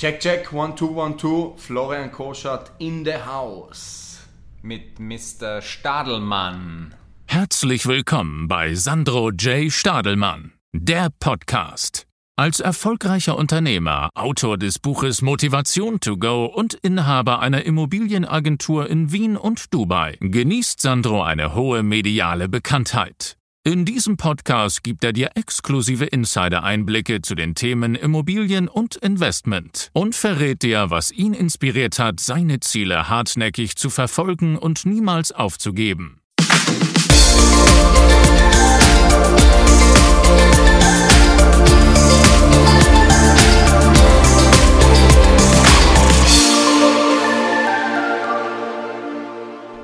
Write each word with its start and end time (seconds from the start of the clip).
Check, 0.00 0.18
check, 0.18 0.50
one, 0.50 0.74
two, 0.74 0.86
one, 0.86 1.14
two. 1.18 1.52
Florian 1.58 2.10
Koschat 2.10 2.70
in 2.78 3.04
the 3.04 3.18
house. 3.18 4.26
Mit 4.62 4.98
Mr. 4.98 5.60
Stadelmann. 5.60 6.94
Herzlich 7.26 7.86
willkommen 7.86 8.48
bei 8.48 8.74
Sandro 8.74 9.30
J. 9.30 9.70
Stadelmann, 9.70 10.52
der 10.72 11.10
Podcast. 11.20 12.06
Als 12.38 12.60
erfolgreicher 12.60 13.36
Unternehmer, 13.36 14.08
Autor 14.14 14.56
des 14.56 14.78
Buches 14.78 15.20
Motivation 15.20 16.00
to 16.00 16.16
Go 16.16 16.46
und 16.46 16.72
Inhaber 16.72 17.40
einer 17.40 17.66
Immobilienagentur 17.66 18.88
in 18.88 19.12
Wien 19.12 19.36
und 19.36 19.74
Dubai 19.74 20.16
genießt 20.20 20.80
Sandro 20.80 21.22
eine 21.22 21.54
hohe 21.54 21.82
mediale 21.82 22.48
Bekanntheit. 22.48 23.36
In 23.62 23.84
diesem 23.84 24.16
Podcast 24.16 24.82
gibt 24.82 25.04
er 25.04 25.12
dir 25.12 25.32
exklusive 25.34 26.06
Insider-Einblicke 26.06 27.20
zu 27.20 27.34
den 27.34 27.54
Themen 27.54 27.94
Immobilien 27.94 28.68
und 28.68 28.96
Investment 28.96 29.90
und 29.92 30.14
verrät 30.14 30.62
dir, 30.62 30.88
was 30.88 31.12
ihn 31.12 31.34
inspiriert 31.34 31.98
hat, 31.98 32.20
seine 32.20 32.60
Ziele 32.60 33.10
hartnäckig 33.10 33.76
zu 33.76 33.90
verfolgen 33.90 34.56
und 34.56 34.86
niemals 34.86 35.30
aufzugeben. 35.30 36.22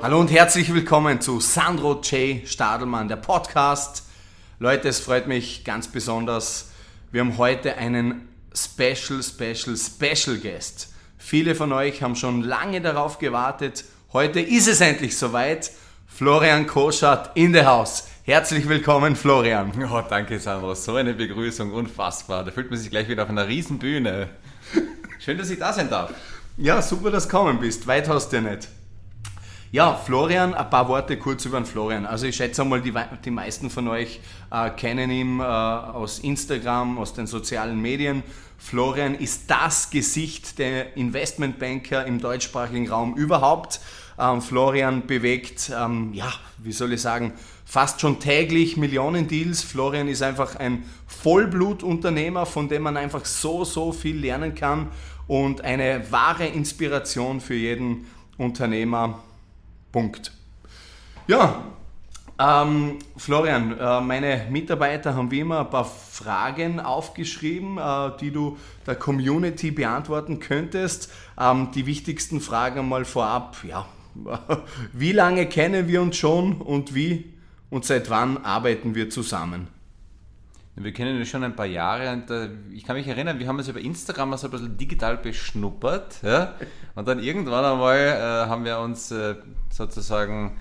Hallo 0.03 0.21
und 0.21 0.31
herzlich 0.31 0.73
willkommen 0.73 1.21
zu 1.23 1.41
Sandro 1.41 2.01
J. 2.03 2.47
Stadelmann, 2.47 3.09
der 3.09 3.17
Podcast. 3.17 4.05
Leute, 4.59 4.89
es 4.89 5.01
freut 5.01 5.27
mich 5.27 5.65
ganz 5.65 5.89
besonders. 5.89 6.71
Wir 7.11 7.23
haben 7.23 7.39
heute 7.39 7.77
einen 7.77 8.29
Special, 8.55 9.23
Special, 9.23 9.77
Special 9.77 10.37
Guest. 10.37 10.93
Viele 11.17 11.55
von 11.55 11.73
euch 11.73 12.03
haben 12.03 12.15
schon 12.15 12.43
lange 12.43 12.83
darauf 12.83 13.19
gewartet. 13.19 13.85
Heute 14.13 14.41
ist 14.41 14.69
es 14.69 14.81
endlich 14.81 15.17
soweit. 15.17 15.73
Florian 16.07 16.67
Koschat 16.67 17.33
in 17.35 17.53
the 17.53 17.65
house. 17.65 18.05
Herzlich 18.23 18.69
willkommen, 18.69 19.17
Florian. 19.17 19.73
Oh, 19.91 20.03
danke, 20.09 20.39
Sandro. 20.39 20.75
So 20.75 20.97
eine 20.97 21.15
Begrüßung, 21.15 21.73
unfassbar. 21.73 22.45
Da 22.45 22.53
fühlt 22.53 22.71
man 22.71 22.79
sich 22.79 22.91
gleich 22.91 23.09
wieder 23.09 23.23
auf 23.25 23.31
einer 23.31 23.49
riesen 23.49 23.79
Bühne. 23.79 24.29
Schön, 25.19 25.39
dass 25.39 25.51
ich 25.51 25.59
da 25.59 25.73
sein 25.73 25.89
darf. 25.89 26.13
Ja, 26.59 26.81
super, 26.83 27.11
dass 27.11 27.25
du 27.25 27.31
gekommen 27.31 27.59
bist. 27.59 27.87
Weit 27.87 28.09
hast 28.09 28.31
du 28.31 28.37
ja 28.37 28.43
nicht. 28.43 28.69
Ja, 29.73 29.95
Florian, 29.95 30.55
ein 30.55 30.71
paar 30.71 30.87
Worte 30.87 31.19
kurz 31.19 31.45
über 31.45 31.59
den 31.59 31.67
Florian. 31.67 32.07
Also 32.07 32.27
ich 32.27 32.37
schätze 32.37 32.65
mal, 32.65 32.81
die, 32.81 32.95
die 33.25 33.31
meisten 33.33 33.69
von 33.69 33.89
euch 33.89 34.21
äh, 34.53 34.71
kennen 34.71 35.11
ihn 35.11 35.41
äh, 35.41 35.43
aus 35.43 36.21
Instagram, 36.21 36.99
aus 36.99 37.15
den 37.15 37.27
sozialen 37.27 37.83
Medien. 37.83 38.23
Florian 38.59 39.17
ist 39.17 39.51
das 39.51 39.91
Gesicht 39.91 40.61
der 40.61 40.97
Investmentbanker 40.97 42.07
im 42.07 42.21
deutschsprachigen 42.21 42.89
Raum 42.89 43.17
überhaupt. 43.17 43.81
Ähm, 44.21 44.41
Florian 44.41 45.09
bewegt, 45.09 45.73
ähm, 45.77 46.13
ja, 46.15 46.33
wie 46.59 46.73
soll 46.73 46.93
ich 46.93 47.03
sagen, 47.03 47.33
fast 47.65 48.01
schon 48.01 48.21
täglich 48.21 48.77
Millionen 48.77 49.27
Deals. 49.27 49.65
Florian 49.65 50.07
ist 50.07 50.23
einfach 50.23 50.55
ein 50.55 50.85
Vollblutunternehmer, 51.09 52.47
von 52.47 52.69
dem 52.69 52.83
man 52.83 52.97
einfach 52.97 53.25
so, 53.25 53.65
so 53.65 53.91
viel 53.91 54.17
lernen 54.17 54.55
kann 54.55 54.91
und 55.27 55.63
eine 55.63 56.05
wahre 56.13 56.47
Inspiration 56.47 57.41
für 57.41 57.55
jeden 57.55 58.07
Unternehmer 58.39 59.25
Punkt. 59.97 60.31
Ja, 61.27 61.65
ähm, 62.39 62.99
Florian, 63.17 63.79
äh, 63.79 64.01
meine 64.03 64.47
Mitarbeiter 64.51 65.15
haben 65.15 65.31
wie 65.31 65.41
immer 65.41 65.61
ein 65.61 65.71
paar 65.71 65.87
Fragen 65.87 66.81
aufgeschrieben, 66.81 67.79
äh, 67.79 68.11
die 68.21 68.31
du 68.31 68.59
der 68.87 68.97
Community 68.97 69.71
beantworten 69.71 70.39
könntest. 70.39 71.11
Ähm, 71.41 71.71
die 71.75 71.87
wichtigsten 71.87 72.43
Fragen 72.43 72.81
einmal 72.81 73.07
vorab. 73.07 73.57
Ja, 73.67 73.87
wie 74.93 75.13
lange 75.13 75.47
kennen 75.47 75.89
wir 75.89 76.03
uns 76.03 76.19
schon 76.19 76.61
und 76.61 76.95
wie 76.95 77.33
und 77.71 77.87
seit 77.87 78.11
wann 78.11 78.45
arbeiten 78.45 78.95
wir 78.95 79.09
zusammen? 79.09 79.69
Wir 80.79 80.93
kennen 80.93 81.19
uns 81.19 81.29
schon 81.29 81.43
ein 81.43 81.57
paar 81.57 81.67
Jahre 81.67 82.13
und 82.13 82.31
äh, 82.31 82.51
ich 82.75 82.85
kann 82.85 82.97
mich 82.97 83.09
erinnern, 83.09 83.39
wir 83.39 83.49
haben 83.49 83.57
uns 83.57 83.67
über 83.69 83.81
Instagram 83.81 84.37
so 84.37 84.47
ein 84.47 84.51
bisschen 84.51 84.77
digital 84.77 85.17
beschnuppert. 85.17 86.23
Ja? 86.23 86.55
Und 86.95 87.09
dann 87.09 87.19
irgendwann 87.19 87.65
einmal 87.65 87.97
äh, 87.97 88.49
haben 88.49 88.65
wir 88.65 88.79
uns 88.81 89.11
äh, 89.11 89.37
sozusagen 89.71 90.59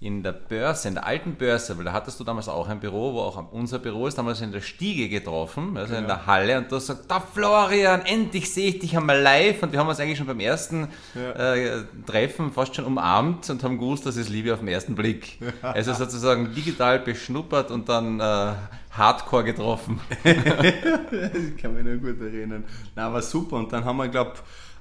in 0.00 0.22
der 0.22 0.32
Börse, 0.32 0.86
in 0.86 0.94
der 0.94 1.06
alten 1.06 1.34
Börse, 1.34 1.76
weil 1.76 1.84
da 1.84 1.92
hattest 1.92 2.20
du 2.20 2.24
damals 2.24 2.48
auch 2.48 2.68
ein 2.68 2.78
Büro, 2.78 3.14
wo 3.14 3.20
auch 3.20 3.50
unser 3.50 3.80
Büro 3.80 4.06
ist, 4.06 4.16
damals 4.16 4.40
in 4.40 4.52
der 4.52 4.60
Stiege 4.60 5.08
getroffen, 5.08 5.76
also 5.76 5.94
ja. 5.94 5.98
in 5.98 6.06
der 6.06 6.24
Halle 6.24 6.56
und 6.56 6.70
du 6.70 6.78
sagst, 6.78 7.10
da 7.10 7.18
Florian, 7.18 8.02
endlich 8.02 8.52
sehe 8.52 8.68
ich 8.68 8.78
dich 8.78 8.96
einmal 8.96 9.20
live 9.20 9.60
und 9.64 9.72
wir 9.72 9.80
haben 9.80 9.88
uns 9.88 9.98
eigentlich 9.98 10.18
schon 10.18 10.28
beim 10.28 10.38
ersten 10.38 10.88
ja. 11.16 11.54
äh, 11.54 11.84
Treffen 12.06 12.52
fast 12.52 12.76
schon 12.76 12.84
umarmt 12.84 13.50
und 13.50 13.62
haben 13.64 13.76
gewusst, 13.76 14.06
das 14.06 14.16
ist 14.16 14.28
Liebe 14.28 14.54
auf 14.54 14.60
den 14.60 14.68
ersten 14.68 14.94
Blick. 14.94 15.40
Also 15.62 15.92
sozusagen 15.92 16.54
digital 16.54 17.00
beschnuppert 17.00 17.72
und 17.72 17.88
dann 17.88 18.20
äh, 18.20 18.52
Hardcore 18.98 19.44
getroffen. 19.44 20.00
ich 20.24 21.56
kann 21.56 21.74
mich 21.74 21.84
noch 21.84 22.00
gut 22.00 22.20
erinnern. 22.20 22.64
Na, 22.94 23.12
war 23.12 23.22
super 23.22 23.56
und 23.56 23.72
dann 23.72 23.84
haben 23.84 23.96
wir, 23.96 24.08
glaube 24.08 24.34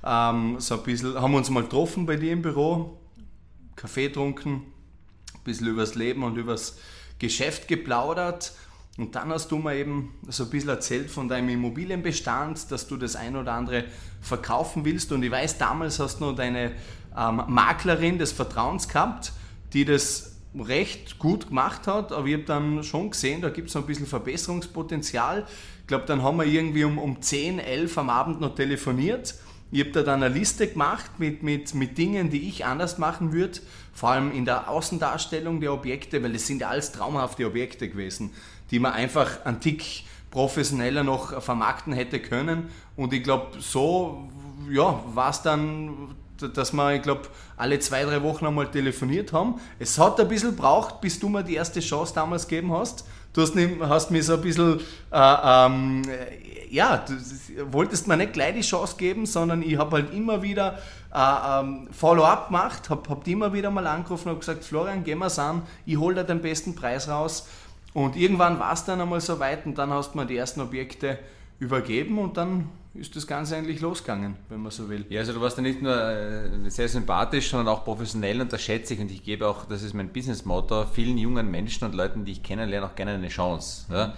ähm, 0.04 0.60
so 0.60 0.76
ein 0.76 0.84
bisschen, 0.84 1.16
haben 1.16 1.32
wir 1.32 1.38
uns 1.38 1.50
mal 1.50 1.64
getroffen 1.64 2.06
bei 2.06 2.16
dir 2.16 2.34
im 2.34 2.42
Büro, 2.42 2.98
Kaffee 3.76 4.08
getrunken, 4.08 4.64
ein 5.34 5.44
bisschen 5.44 5.68
übers 5.68 5.96
Leben 5.96 6.24
und 6.24 6.38
übers 6.38 6.78
Geschäft 7.20 7.68
geplaudert. 7.68 8.54
Und 8.98 9.14
dann 9.16 9.30
hast 9.30 9.52
du 9.52 9.58
mir 9.58 9.76
eben 9.76 10.16
so 10.28 10.46
ein 10.46 10.50
bisschen 10.50 10.70
erzählt 10.70 11.12
von 11.12 11.28
deinem 11.28 11.50
Immobilienbestand, 11.50 12.72
dass 12.72 12.88
du 12.88 12.98
das 12.98 13.16
ein 13.16 13.36
oder 13.36 13.54
andere 13.54 13.86
verkaufen 14.22 14.86
willst. 14.86 15.12
Und 15.12 15.22
ich 15.22 15.30
weiß, 15.30 15.60
damals 15.60 16.00
hast 16.00 16.20
du 16.20 16.26
noch 16.26 16.36
deine 16.36 16.72
ähm, 17.16 17.44
Maklerin 17.48 18.18
des 18.18 18.32
Vertrauens 18.32 18.88
gehabt, 18.88 19.34
die 19.74 19.86
das 19.86 20.37
recht 20.62 21.20
gut 21.20 21.48
gemacht 21.48 21.88
hat, 21.88 22.12
aber 22.12 22.28
ich 22.28 22.34
habe 22.34 22.44
dann 22.44 22.84
schon 22.84 23.12
gesehen, 23.12 23.42
da 23.42 23.50
gibt 23.50 23.70
es 23.70 23.76
noch 23.76 23.84
ein 23.84 23.88
bisschen 23.88 24.08
Verbesserungspotenzial. 24.08 25.46
Ich 25.82 25.88
glaube, 25.88 26.06
dann 26.06 26.24
haben 26.24 26.38
wir 26.38 26.46
irgendwie 26.46 26.84
um, 26.84 26.98
um 26.98 27.22
10, 27.22 27.60
11 27.60 27.98
am 27.98 28.10
Abend 28.10 28.42
noch 28.42 28.56
telefoniert 28.56 29.36
ich 29.70 29.82
habe 29.82 29.92
da 29.92 30.04
dann 30.04 30.24
eine 30.24 30.34
Liste 30.34 30.68
gemacht 30.68 31.12
mit, 31.18 31.44
mit, 31.44 31.74
mit 31.74 31.98
Dingen, 31.98 32.30
die 32.30 32.48
ich 32.48 32.66
anders 32.66 32.98
machen 32.98 33.34
würde, 33.34 33.60
vor 33.94 34.10
allem 34.10 34.32
in 34.32 34.46
der 34.46 34.70
Außendarstellung 34.70 35.60
der 35.60 35.74
Objekte, 35.74 36.24
weil 36.24 36.36
es 36.36 36.48
sind 36.48 36.62
ja 36.62 36.70
alles 36.70 36.94
traumhafte 36.94 37.46
Objekte 37.46 37.90
gewesen, 37.90 38.32
die 38.72 38.80
man 38.80 38.94
einfach 38.94 39.46
antik 39.46 40.04
professioneller 40.32 41.04
noch 41.04 41.42
vermarkten 41.42 41.94
hätte 41.94 42.20
können. 42.20 42.70
Und 42.96 43.12
ich 43.12 43.24
glaube, 43.24 43.60
so 43.60 44.30
ja, 44.70 45.04
war 45.14 45.32
es 45.32 45.42
dann, 45.42 46.16
dass 46.42 46.74
wir, 46.74 46.96
ich 46.96 47.02
glaube, 47.02 47.24
alle 47.56 47.80
zwei, 47.80 48.04
drei 48.04 48.22
Wochen 48.24 48.46
einmal 48.46 48.70
telefoniert 48.70 49.34
haben. 49.34 49.56
Es 49.80 49.98
hat 49.98 50.20
ein 50.20 50.28
bisschen 50.28 50.56
braucht, 50.56 51.02
bis 51.02 51.20
du 51.20 51.30
mir 51.30 51.44
die 51.44 51.56
erste 51.56 51.80
Chance 51.80 52.14
damals 52.14 52.48
gegeben 52.48 52.74
hast. 52.74 53.06
Du 53.34 53.42
hast, 53.42 53.54
hast 53.82 54.12
mir 54.12 54.24
so 54.24 54.34
ein 54.34 54.42
bisschen 54.42 54.80
äh, 55.12 55.36
ähm, 55.44 56.04
ja, 56.70 56.98
du 56.98 57.14
wolltest 57.72 58.08
mir 58.08 58.18
nicht 58.18 58.34
gleich 58.34 58.56
die 58.56 58.62
Chance 58.62 58.96
geben, 58.98 59.26
sondern 59.26 59.62
ich 59.62 59.78
habe 59.78 59.98
halt 59.98 60.14
immer 60.14 60.42
wieder 60.42 60.80
äh, 61.14 61.60
ähm, 61.60 61.88
Follow-up 61.92 62.48
gemacht, 62.48 62.90
habe 62.90 63.10
hab 63.10 63.28
immer 63.28 63.54
wieder 63.54 63.72
mal 63.72 63.88
angerufen 63.88 64.30
und 64.30 64.40
gesagt, 64.40 64.64
Florian, 64.64 65.04
geh 65.04 65.16
mal 65.16 65.32
an, 65.40 65.64
ich 65.86 65.98
hole 65.98 66.16
dir 66.16 66.24
den 66.24 66.42
besten 66.42 66.76
Preis 66.76 67.08
raus. 67.08 67.48
Und 67.94 68.16
irgendwann 68.16 68.60
war 68.60 68.74
es 68.74 68.84
dann 68.86 69.02
einmal 69.02 69.22
so 69.22 69.40
weit 69.40 69.66
und 69.66 69.78
dann 69.78 69.92
hast 69.92 70.14
du 70.14 70.20
mir 70.20 70.26
die 70.26 70.38
ersten 70.38 70.62
Objekte 70.62 71.18
übergeben 71.60 72.20
und 72.20 72.38
dann 72.38 72.70
ist 72.94 73.16
das 73.16 73.28
Ganze 73.28 73.56
eigentlich 73.56 73.80
losgegangen, 73.82 74.36
wenn 74.50 74.62
man 74.62 74.72
so 74.72 74.90
will. 74.90 75.06
Ja, 75.10 75.20
also 75.20 75.34
du 75.34 75.42
warst 75.42 75.58
ja 75.58 75.64
nicht 75.64 75.82
nur 75.82 75.96
äh, 75.96 76.70
sehr 76.70 76.90
sympathisch, 76.90 77.50
sondern 77.50 77.68
auch 77.68 77.84
professionell 77.84 78.42
und 78.42 78.52
das 78.52 78.62
schätze 78.62 78.94
ich 78.94 79.00
und 79.00 79.12
ich 79.12 79.24
gebe 79.24 79.48
auch, 79.48 79.66
das 79.66 79.84
ist 79.84 79.94
mein 79.94 80.10
Business-Motto, 80.10 80.86
vielen 80.86 81.18
jungen 81.18 81.52
Menschen 81.52 81.86
und 81.86 81.94
Leuten, 81.94 82.26
die 82.26 82.34
ich 82.34 82.44
kennenlerne, 82.44 82.88
auch 82.88 82.96
gerne 82.96 83.14
eine 83.14 83.28
Chance. 83.28 83.86
Ja? 83.92 84.14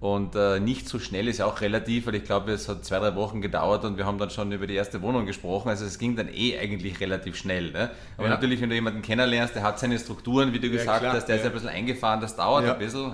Und 0.00 0.36
äh, 0.36 0.60
nicht 0.60 0.88
so 0.88 1.00
schnell 1.00 1.26
ist 1.26 1.38
ja 1.38 1.46
auch 1.46 1.60
relativ, 1.60 2.06
weil 2.06 2.14
ich 2.14 2.22
glaube, 2.22 2.52
es 2.52 2.68
hat 2.68 2.84
zwei, 2.84 3.00
drei 3.00 3.16
Wochen 3.16 3.40
gedauert 3.40 3.84
und 3.84 3.96
wir 3.96 4.06
haben 4.06 4.18
dann 4.18 4.30
schon 4.30 4.52
über 4.52 4.68
die 4.68 4.74
erste 4.74 5.02
Wohnung 5.02 5.26
gesprochen. 5.26 5.70
Also 5.70 5.86
es 5.86 5.98
ging 5.98 6.14
dann 6.14 6.28
eh 6.32 6.56
eigentlich 6.56 7.00
relativ 7.00 7.34
schnell. 7.34 7.72
Ne? 7.72 7.90
Aber 8.16 8.28
ja. 8.28 8.34
natürlich, 8.34 8.60
wenn 8.60 8.68
du 8.68 8.76
jemanden 8.76 9.02
kennenlernst, 9.02 9.56
der 9.56 9.64
hat 9.64 9.80
seine 9.80 9.98
Strukturen, 9.98 10.52
wie 10.52 10.60
du 10.60 10.70
gesagt 10.70 11.00
klar, 11.00 11.14
hast, 11.14 11.26
der 11.26 11.36
ist 11.36 11.44
ein 11.44 11.52
bisschen 11.52 11.68
eingefahren, 11.70 12.20
das 12.20 12.36
dauert 12.36 12.64
ein 12.64 12.78
bisschen. 12.78 13.12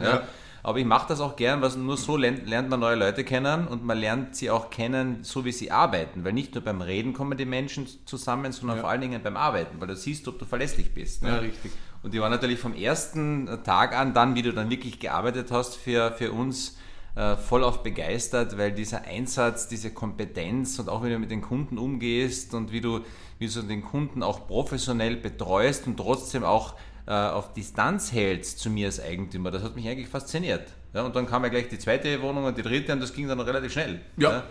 Ja. 0.65 0.71
Aber 0.71 0.79
ich 0.79 0.85
mache 0.87 1.09
das 1.09 1.21
auch 1.21 1.37
gern, 1.37 1.61
weil 1.63 1.71
nur 1.77 1.97
so 1.97 2.17
lernt, 2.17 2.49
lernt, 2.49 2.71
man 2.71 2.81
neue 2.81 2.97
Leute 2.97 3.23
kennen 3.23 3.69
und 3.69 3.85
man 3.85 3.99
lernt 3.99 4.35
sie 4.35 4.51
auch 4.51 4.71
kennen, 4.71 5.19
so 5.23 5.45
wie 5.45 5.53
sie 5.53 5.71
arbeiten. 5.71 6.25
Weil 6.25 6.33
nicht 6.33 6.55
nur 6.55 6.65
beim 6.65 6.81
Reden 6.81 7.13
kommen 7.13 7.37
die 7.37 7.45
Menschen 7.45 7.87
zusammen, 8.07 8.53
sondern 8.53 8.81
vor 8.81 8.89
allen 8.89 9.01
Dingen 9.01 9.23
beim 9.23 9.37
Arbeiten, 9.37 9.81
weil 9.81 9.89
du 9.89 9.97
siehst, 9.97 10.27
ob 10.27 10.39
du 10.39 10.45
verlässlich 10.45 10.93
bist. 10.95 11.23
Ne? 11.23 11.29
Ja, 11.29 11.37
richtig. 11.37 11.71
Und 12.03 12.13
die 12.13 12.21
war 12.21 12.29
natürlich 12.29 12.59
vom 12.59 12.75
ersten 12.75 13.49
Tag 13.65 13.97
an, 13.97 14.15
dann, 14.15 14.35
wie 14.35 14.43
du 14.43 14.53
dann 14.53 14.71
wirklich 14.71 15.01
gearbeitet 15.01 15.51
hast, 15.51 15.77
für, 15.77 16.13
für 16.13 16.33
uns 16.33 16.77
äh, 17.17 17.37
voll 17.37 17.63
auf 17.63 17.83
begeistert, 17.83 18.59
weil 18.59 18.73
dieser 18.73 19.03
Einsatz, 19.03 19.69
diese 19.69 19.93
Kompetenz 19.93 20.79
und 20.79 20.89
auch 20.89 21.05
wie 21.05 21.11
du 21.11 21.19
mit 21.19 21.31
den 21.31 21.43
Kunden 21.43 21.79
umgehst 21.79 22.55
und 22.55 22.73
wie 22.73 22.81
du, 22.81 23.01
wie 23.39 23.47
du 23.47 23.63
den 23.63 23.83
Kunden 23.83 24.23
auch 24.23 24.47
professionell 24.47 25.17
betreust 25.17 25.87
und 25.87 25.97
trotzdem 25.97 26.43
auch 26.43 26.75
äh, 27.07 27.13
auf 27.13 27.53
Distanz 27.53 28.13
hältst 28.13 28.59
zu 28.59 28.71
mir 28.71 28.87
als 28.87 29.01
Eigentümer, 29.01 29.51
das 29.51 29.63
hat 29.63 29.77
mich 29.77 29.89
eigentlich 29.89 30.09
fasziniert. 30.09 30.69
Ja, 30.93 31.03
und 31.03 31.15
dann 31.17 31.27
kam 31.27 31.43
ja 31.43 31.49
gleich 31.49 31.69
die 31.69 31.79
zweite 31.79 32.23
Wohnung 32.23 32.45
und 32.45 32.57
die 32.57 32.63
dritte 32.63 32.93
und 32.93 33.01
das 33.01 33.13
ging 33.13 33.29
dann 33.29 33.41
relativ 33.41 33.73
schnell. 33.73 34.01
Ja, 34.17 34.31
ja. 34.31 34.43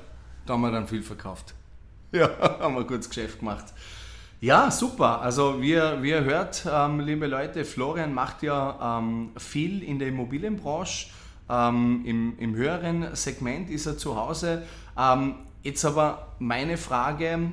da 0.46 0.54
haben 0.54 0.62
wir 0.62 0.72
dann 0.72 0.88
viel 0.88 1.04
verkauft. 1.04 1.54
Ja, 2.16 2.30
haben 2.60 2.76
wir 2.76 2.86
kurz 2.86 3.10
Geschäft 3.10 3.40
gemacht. 3.40 3.74
Ja, 4.40 4.70
super. 4.70 5.22
Also 5.22 5.62
wie, 5.64 5.78
wie 6.02 6.10
ihr 6.10 6.24
hört, 6.26 6.68
ähm, 6.72 7.00
liebe 7.00 7.26
Leute, 7.26 7.66
Florian 7.66 8.14
macht 8.14 8.44
ja 8.44 9.00
ähm, 9.00 9.32
viel 9.36 9.82
in 9.82 9.98
der 9.98 10.10
Immobilienbranche. 10.10 11.08
Ähm, 11.50 12.04
im, 12.06 12.38
Im 12.38 12.54
höheren 12.54 13.16
Segment 13.16 13.70
ist 13.72 13.86
er 13.86 13.98
zu 13.98 14.16
Hause. 14.16 14.62
Ähm, 14.96 15.36
jetzt 15.64 15.84
aber 15.86 16.36
meine 16.38 16.78
Frage 16.78 17.52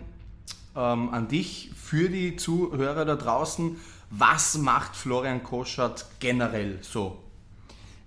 ähm, 0.76 1.08
an 1.14 1.28
dich 1.28 1.70
für 1.74 2.08
die 2.08 2.36
Zuhörer 2.36 3.04
da 3.04 3.16
draußen. 3.16 3.76
Was 4.12 4.58
macht 4.58 4.96
Florian 4.96 5.44
Koschert 5.44 6.04
generell 6.18 6.80
so? 6.82 7.22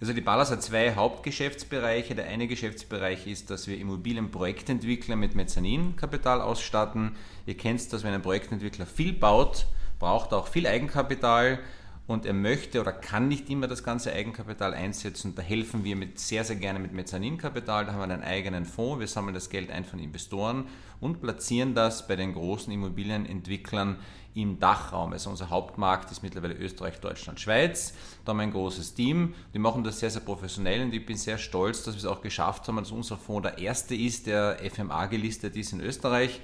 Also 0.02 0.12
die 0.12 0.20
Ballas 0.20 0.52
hat 0.52 0.62
zwei 0.62 0.96
Hauptgeschäftsbereiche. 0.96 2.14
Der 2.14 2.28
eine 2.28 2.50
Geschäftsbereich 2.50 3.26
ist, 3.26 3.50
dass 3.50 3.68
wir 3.68 3.78
Immobilienprojektentwickler 3.78 5.16
mit 5.16 5.34
Mezzaninkapital 5.34 6.42
ausstatten. 6.42 7.16
Ihr 7.46 7.56
kennt 7.56 7.94
das, 7.94 8.04
wenn 8.04 8.14
ein 8.14 8.22
Projektentwickler 8.22 8.86
viel 8.86 9.14
baut, 9.14 9.66
braucht 9.98 10.34
er 10.34 10.40
auch 10.40 10.48
viel 10.48 10.68
Eigenkapital 10.68 11.60
und 12.06 12.26
er 12.26 12.34
möchte 12.34 12.82
oder 12.82 12.92
kann 12.92 13.30
nicht 13.30 13.50
immer 13.50 13.68
das 13.68 13.84
ganze 13.84 14.12
Eigenkapital 14.12 14.74
einsetzen. 14.74 15.36
Da 15.36 15.42
helfen 15.42 15.86
wir 15.86 15.96
mit, 15.96 16.20
sehr, 16.20 16.44
sehr 16.44 16.58
gerne 16.58 16.80
mit 16.80 16.92
Mezzaninkapital. 16.92 17.86
Da 17.86 17.94
haben 17.94 18.00
wir 18.00 18.14
einen 18.14 18.24
eigenen 18.24 18.66
Fonds. 18.66 19.00
Wir 19.00 19.08
sammeln 19.08 19.34
das 19.34 19.50
Geld 19.50 19.72
ein 19.72 19.86
von 19.86 20.00
Investoren 20.00 20.66
und 21.00 21.22
platzieren 21.22 21.76
das 21.76 22.06
bei 22.06 22.18
den 22.18 22.34
großen 22.34 22.74
Immobilienentwicklern 22.74 23.98
im 24.36 24.60
Dachraum. 24.60 25.14
Also 25.14 25.30
unser 25.30 25.50
Hauptmarkt 25.50 26.12
ist 26.12 26.24
mittlerweile 26.24 26.56
Österreich, 26.56 27.00
Deutschland, 27.00 27.40
Schweiz. 27.40 27.94
Da 28.26 28.32
haben 28.32 28.38
wir 28.38 28.44
ein 28.44 28.52
großes 28.52 28.96
Team. 28.96 29.34
Die 29.54 29.60
machen 29.60 29.86
das 29.86 30.00
sehr, 30.00 30.10
sehr 30.10 30.22
professionell 30.22 30.82
und 30.82 30.94
ich 30.94 31.06
bin 31.06 31.16
sehr 31.16 31.38
stolz, 31.38 31.84
dass 31.84 31.96
wir 31.96 32.00
es 32.00 32.06
auch 32.06 32.22
geschafft 32.22 32.68
haben, 32.68 32.78
dass 32.78 32.92
unser 32.92 33.16
Fonds 33.16 33.48
der 33.48 33.60
erste 33.60 33.96
ist, 33.96 34.28
der 34.28 34.58
FMA 34.70 35.06
gelistet 35.06 35.56
ist 35.56 35.72
in 35.72 35.80
Österreich. 35.80 36.42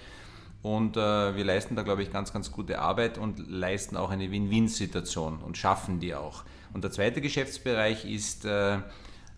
Und 0.61 0.97
äh, 0.97 1.35
wir 1.35 1.45
leisten 1.45 1.75
da, 1.75 1.83
glaube 1.83 2.03
ich, 2.03 2.11
ganz, 2.11 2.33
ganz 2.33 2.51
gute 2.51 2.79
Arbeit 2.79 3.17
und 3.17 3.49
leisten 3.49 3.95
auch 3.95 4.09
eine 4.09 4.29
Win-Win-Situation 4.29 5.39
und 5.39 5.57
schaffen 5.57 5.99
die 5.99 6.15
auch. 6.15 6.43
Und 6.73 6.83
der 6.83 6.91
zweite 6.91 7.21
Geschäftsbereich 7.21 8.05
ist, 8.05 8.45
äh, 8.45 8.75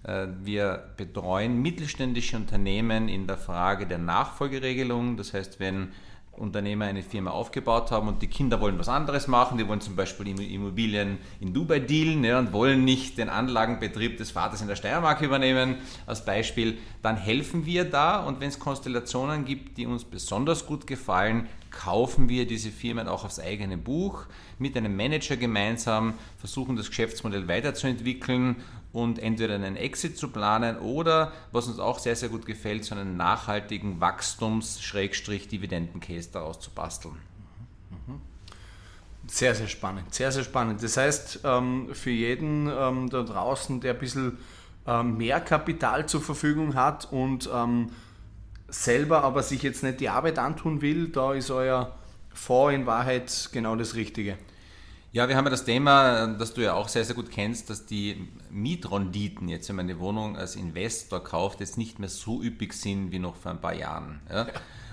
äh, 0.03 0.27
wir 0.41 0.83
betreuen 0.97 1.62
mittelständische 1.62 2.38
Unternehmen 2.38 3.07
in 3.07 3.27
der 3.27 3.38
Frage 3.38 3.85
der 3.85 4.00
Nachfolgeregelung. 4.00 5.15
Das 5.15 5.33
heißt, 5.33 5.59
wenn 5.59 5.91
Unternehmer 6.42 6.86
eine 6.86 7.04
Firma 7.04 7.32
aufgebaut 7.32 7.92
haben 7.92 8.08
und 8.08 8.22
die 8.22 8.28
Kinder 8.28 8.60
wollen 8.60 8.80
was 8.80 8.90
anderes 8.90 9.28
machen, 9.28 9.58
die 9.58 9.68
wollen 9.68 9.80
zum 9.80 9.96
Beispiel 9.96 10.28
Immobilien 10.28 11.20
in 11.40 11.54
Dubai 11.54 11.80
dealen 11.80 12.24
ja, 12.24 12.40
und 12.40 12.52
wollen 12.52 12.84
nicht 12.84 13.18
den 13.18 13.30
Anlagenbetrieb 13.30 14.18
des 14.18 14.32
Vaters 14.32 14.62
in 14.62 14.68
der 14.68 14.76
Steiermark 14.76 15.22
übernehmen, 15.22 15.76
als 16.08 16.26
Beispiel, 16.26 16.80
dann 17.02 17.16
helfen 17.16 17.66
wir 17.66 17.86
da. 17.86 18.26
Und 18.26 18.40
wenn 18.42 18.50
es 18.50 18.60
Konstellationen 18.60 19.46
gibt, 19.46 19.78
die 19.78 19.86
uns 19.86 20.04
besonders 20.04 20.66
gut 20.66 20.88
gefallen, 20.88 21.48
kaufen 21.71 22.29
wir 22.29 22.45
diese 22.45 22.69
Firmen 22.69 23.07
auch 23.07 23.25
aufs 23.25 23.39
eigene 23.39 23.77
Buch 23.77 24.27
mit 24.59 24.77
einem 24.77 24.95
Manager 24.95 25.38
gemeinsam, 25.38 26.13
versuchen 26.38 26.75
das 26.75 26.89
Geschäftsmodell 26.89 27.47
weiterzuentwickeln 27.47 28.57
und 28.94 29.18
entweder 29.19 29.56
einen 29.56 29.77
Exit 29.77 30.18
zu 30.18 30.27
planen 30.27 30.77
oder, 30.77 31.31
was 31.51 31.68
uns 31.68 31.79
auch 31.79 31.97
sehr, 32.00 32.15
sehr 32.15 32.29
gut 32.29 32.45
gefällt, 32.45 32.85
so 32.85 32.94
einen 32.94 33.18
nachhaltigen 33.18 34.00
Wachstums-Dividenden-Case 34.01 36.29
daraus 36.31 36.59
zu 36.59 36.69
basteln. 36.71 37.15
Sehr, 39.27 39.53
sehr 39.56 39.68
spannend, 39.68 40.13
sehr, 40.13 40.31
sehr 40.31 40.44
spannend. 40.44 40.83
Das 40.83 40.97
heißt, 40.97 41.39
ähm, 41.45 41.89
für 41.94 42.09
jeden 42.09 42.68
ähm, 42.68 43.09
da 43.09 43.23
draußen, 43.23 43.79
der 43.79 43.94
ein 43.94 44.00
bisschen 44.00 44.39
ähm, 44.85 45.15
mehr 45.18 45.39
Kapital 45.39 46.06
zur 46.07 46.21
Verfügung 46.21 46.75
hat 46.75 47.09
und 47.12 47.50
selber 48.71 49.23
aber 49.23 49.44
sich 49.44 49.62
jetzt 49.62 49.83
nicht 49.83 50.00
die 50.00 50.09
Arbeit 50.09 50.39
antun 50.39 50.81
will, 50.81 51.09
da 51.09 51.33
ist 51.33 51.51
euer 51.51 51.95
Fonds 52.33 52.73
in 52.73 52.85
Wahrheit 52.85 53.50
genau 53.51 53.75
das 53.75 53.95
Richtige. 53.95 54.38
Ja, 55.13 55.27
wir 55.27 55.35
haben 55.35 55.44
ja 55.44 55.51
das 55.51 55.65
Thema, 55.65 56.27
das 56.27 56.53
du 56.53 56.62
ja 56.62 56.73
auch 56.73 56.88
sehr, 56.88 57.03
sehr 57.03 57.15
gut 57.15 57.31
kennst, 57.31 57.69
dass 57.69 57.85
die 57.85 58.29
Mietronditen 58.50 59.50
jetzt, 59.50 59.68
wenn 59.68 59.75
man 59.75 59.89
eine 59.89 60.00
Wohnung 60.00 60.38
als 60.38 60.56
Investor 60.56 61.21
kauft, 61.21 61.59
jetzt 61.59 61.77
nicht 61.77 62.00
mehr 62.00 62.07
so 62.07 62.41
üppig 62.41 62.71
sind 62.71 63.12
wie 63.12 63.19
noch 63.19 63.35
vor 63.35 63.51
ein 63.51 63.59
paar 63.59 63.75
Jahren. 63.75 64.21
Ja? 64.29 64.47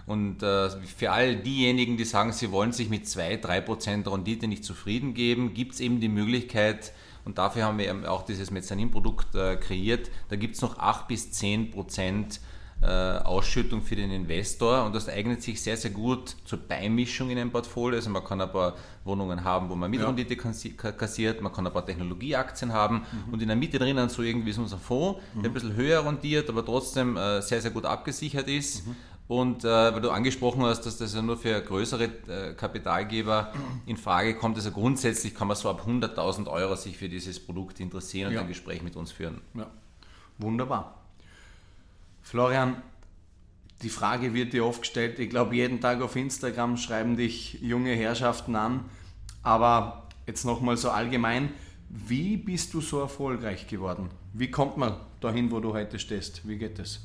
Und 0.07 0.43
äh, 0.43 0.71
für 0.71 1.13
all 1.13 1.37
diejenigen, 1.37 1.97
die 1.97 2.05
sagen, 2.05 2.33
sie 2.33 2.51
wollen 2.51 2.73
sich 2.73 2.89
mit 2.89 3.05
2-3% 3.05 4.11
Rendite 4.11 4.49
nicht 4.49 4.65
zufrieden 4.65 5.15
geben, 5.15 5.55
gibt 5.55 5.75
es 5.75 5.81
eben 5.81 6.01
die 6.01 6.09
Möglichkeit, 6.09 6.93
und 7.25 7.37
dafür 7.37 7.65
haben 7.65 7.79
wir 7.79 7.89
eben 7.89 8.07
auch 8.07 8.23
dieses 8.23 8.51
Mezzaninprodukt 8.51 9.35
äh, 9.35 9.57
kreiert, 9.57 10.11
da 10.31 10.37
gibt 10.37 10.57
es 10.57 10.63
noch 10.63 10.79
8 10.79 11.07
bis 11.07 11.31
10 11.31 11.71
Prozent 11.71 12.41
Ausschüttung 12.87 13.83
für 13.83 13.97
den 13.97 14.13
Investor 14.13 14.85
und 14.85 14.95
das 14.95 15.09
eignet 15.09 15.43
sich 15.43 15.61
sehr, 15.61 15.77
sehr 15.77 15.91
gut 15.91 16.37
zur 16.45 16.61
Beimischung 16.61 17.29
in 17.31 17.39
einem 17.39 17.51
Portfolio. 17.51 17.97
Also 17.97 18.09
man 18.11 18.23
kann 18.23 18.41
ein 18.41 18.53
paar 18.53 18.75
Wohnungen 19.05 19.43
haben, 19.43 19.69
wo 19.69 19.75
man 19.75 19.91
Mitrendite 19.91 20.35
ja. 20.35 20.93
kassiert, 20.93 21.41
man 21.41 21.53
kann 21.53 21.67
ein 21.67 21.73
paar 21.73 21.85
Technologieaktien 21.85 22.73
haben 22.73 23.03
mhm. 23.27 23.33
und 23.33 23.43
in 23.43 23.49
der 23.49 23.57
Mitte 23.57 23.79
drinnen 23.79 24.09
so 24.09 24.23
irgendwie 24.23 24.51
ist 24.51 24.59
unser 24.59 24.79
Fonds, 24.79 25.21
mhm. 25.35 25.43
der 25.43 25.51
ein 25.51 25.55
bisschen 25.55 25.75
höher 25.75 26.07
rendiert, 26.07 26.49
aber 26.49 26.65
trotzdem 26.65 27.17
äh, 27.17 27.43
sehr, 27.43 27.61
sehr 27.61 27.73
gut 27.73 27.85
abgesichert 27.85 28.47
ist. 28.47 28.87
Mhm. 28.87 28.97
Und 29.29 29.65
äh, 29.65 29.69
weil 29.69 30.01
du 30.01 30.11
angesprochen 30.11 30.63
hast, 30.63 30.87
dass 30.87 30.97
das 30.97 31.15
ja 31.15 31.21
nur 31.21 31.37
für 31.37 31.61
größere 31.61 32.05
äh, 32.05 32.55
Kapitalgeber 32.55 33.53
in 33.85 33.99
Frage 33.99 34.35
kommt, 34.35 34.57
also 34.57 34.71
grundsätzlich 34.71 35.35
kann 35.35 35.49
man 35.49 35.57
so 35.57 35.69
ab 35.69 35.85
100.000 35.87 36.47
Euro 36.49 36.77
sich 36.77 36.97
für 36.97 37.11
dieses 37.11 37.39
Produkt 37.39 37.79
interessieren 37.79 38.29
und 38.29 38.35
ja. 38.35 38.41
ein 38.41 38.49
Gespräch 38.49 38.83
mit 38.83 38.97
uns 38.97 39.13
führen. 39.13 39.43
Ja. 39.53 39.67
Wunderbar. 40.39 40.98
Florian, 42.29 42.83
die 43.81 43.89
Frage 43.89 44.35
wird 44.35 44.53
dir 44.53 44.67
oft 44.67 44.83
gestellt. 44.83 45.19
Ich 45.19 45.31
glaube, 45.31 45.57
jeden 45.57 45.81
Tag 45.81 46.03
auf 46.03 46.15
Instagram 46.15 46.77
schreiben 46.77 47.17
dich 47.17 47.55
junge 47.63 47.95
Herrschaften 47.95 48.55
an. 48.55 48.85
Aber 49.43 50.07
jetzt 50.27 50.45
nochmal 50.45 50.77
so 50.77 50.91
allgemein, 50.91 51.55
wie 51.89 52.37
bist 52.37 52.75
du 52.75 52.83
so 52.83 53.01
erfolgreich 53.01 53.67
geworden? 53.67 54.11
Wie 54.35 54.51
kommt 54.51 54.77
man 54.77 54.97
dahin, 55.21 55.51
wo 55.51 55.61
du 55.61 55.73
heute 55.73 55.99
stehst? 55.99 56.47
Wie 56.47 56.59
geht 56.59 56.79
es? 56.79 57.01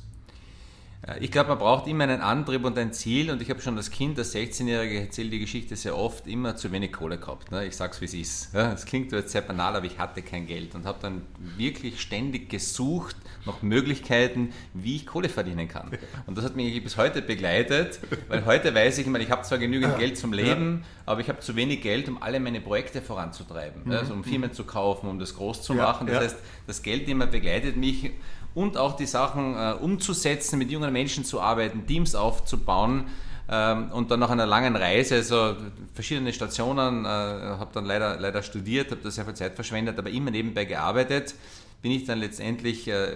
Ich 1.20 1.30
glaube, 1.30 1.50
man 1.50 1.58
braucht 1.58 1.86
immer 1.86 2.04
einen 2.04 2.22
Antrieb 2.22 2.64
und 2.64 2.78
ein 2.78 2.92
Ziel. 2.92 3.30
Und 3.30 3.42
ich 3.42 3.50
habe 3.50 3.60
schon 3.60 3.76
als 3.76 3.90
Kind, 3.90 4.18
als 4.18 4.34
16-Jährige, 4.34 5.00
erzähle 5.00 5.30
die 5.30 5.38
Geschichte 5.38 5.76
sehr 5.76 5.96
oft, 5.96 6.26
immer 6.26 6.56
zu 6.56 6.72
wenig 6.72 6.92
Kohle 6.92 7.18
gehabt. 7.18 7.50
Ne? 7.50 7.66
Ich 7.66 7.76
sage 7.76 7.92
es, 7.92 8.00
wie 8.00 8.06
es 8.06 8.14
ist. 8.14 8.54
Es 8.54 8.86
klingt 8.86 9.12
jetzt 9.12 9.32
sehr 9.32 9.42
banal, 9.42 9.76
aber 9.76 9.84
ich 9.84 9.98
hatte 9.98 10.22
kein 10.22 10.46
Geld 10.46 10.74
und 10.74 10.86
habe 10.86 10.98
dann 11.02 11.22
wirklich 11.56 12.00
ständig 12.00 12.48
gesucht 12.48 13.16
nach 13.44 13.60
Möglichkeiten, 13.60 14.52
wie 14.72 14.96
ich 14.96 15.06
Kohle 15.06 15.28
verdienen 15.28 15.68
kann. 15.68 15.90
Und 16.26 16.38
das 16.38 16.44
hat 16.44 16.56
mich 16.56 16.82
bis 16.82 16.96
heute 16.96 17.20
begleitet, 17.20 18.00
weil 18.28 18.46
heute 18.46 18.74
weiß 18.74 18.98
ich, 18.98 19.04
ich, 19.04 19.10
meine, 19.10 19.24
ich 19.24 19.30
habe 19.30 19.42
zwar 19.42 19.58
genügend 19.58 19.98
Geld 19.98 20.16
zum 20.16 20.32
Leben, 20.32 20.84
aber 21.04 21.20
ich 21.20 21.28
habe 21.28 21.40
zu 21.40 21.54
wenig 21.54 21.82
Geld, 21.82 22.08
um 22.08 22.22
alle 22.22 22.40
meine 22.40 22.62
Projekte 22.62 23.02
voranzutreiben. 23.02 23.82
Mhm. 23.84 23.92
Also 23.92 24.14
um 24.14 24.24
Firmen 24.24 24.52
zu 24.52 24.64
kaufen, 24.64 25.08
um 25.08 25.18
das 25.18 25.34
groß 25.34 25.62
zu 25.62 25.74
machen. 25.74 26.06
Das 26.06 26.18
heißt, 26.22 26.36
das 26.66 26.82
Geld 26.82 27.08
immer 27.08 27.26
begleitet 27.26 27.76
mich 27.76 28.10
und 28.54 28.76
auch 28.76 28.96
die 28.96 29.06
Sachen 29.06 29.56
äh, 29.56 29.74
umzusetzen, 29.80 30.58
mit 30.58 30.70
jungen 30.70 30.92
Menschen 30.92 31.24
zu 31.24 31.40
arbeiten, 31.40 31.86
Teams 31.86 32.14
aufzubauen 32.14 33.06
ähm, 33.48 33.90
und 33.90 34.10
dann 34.10 34.20
nach 34.20 34.30
einer 34.30 34.46
langen 34.46 34.76
Reise, 34.76 35.16
also 35.16 35.56
verschiedene 35.92 36.32
Stationen, 36.32 37.04
äh, 37.04 37.08
habe 37.08 37.70
dann 37.74 37.84
leider, 37.84 38.18
leider 38.18 38.42
studiert, 38.42 38.90
habe 38.90 39.00
da 39.02 39.10
sehr 39.10 39.24
viel 39.24 39.34
Zeit 39.34 39.54
verschwendet, 39.54 39.98
aber 39.98 40.10
immer 40.10 40.30
nebenbei 40.30 40.64
gearbeitet, 40.64 41.34
bin 41.82 41.92
ich 41.92 42.06
dann 42.06 42.18
letztendlich 42.18 42.88
äh, 42.88 43.08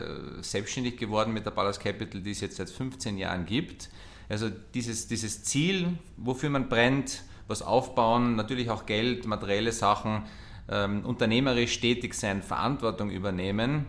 selbstständig 0.43 0.99
geworden 0.99 1.33
mit 1.33 1.47
der 1.47 1.53
Ballas 1.53 1.79
Capital, 1.79 2.21
die 2.21 2.33
es 2.33 2.41
jetzt 2.41 2.57
seit 2.57 2.69
15 2.69 3.17
Jahren 3.17 3.47
gibt. 3.47 3.89
Also 4.29 4.51
dieses, 4.75 5.09
dieses 5.09 5.43
Ziel, 5.45 5.97
wofür 6.19 6.51
man 6.51 6.69
brennt, 6.69 7.23
was 7.47 7.63
aufbauen, 7.63 8.37
natürlich 8.37 8.69
auch 8.69 8.85
Geld, 8.85 9.27
materielle 9.27 9.73
Sachen, 9.73 10.25
ähm, 10.71 11.07
unternehmerisch 11.07 11.81
tätig 11.81 12.13
sein, 12.13 12.43
Verantwortung 12.43 13.09
übernehmen, 13.09 13.87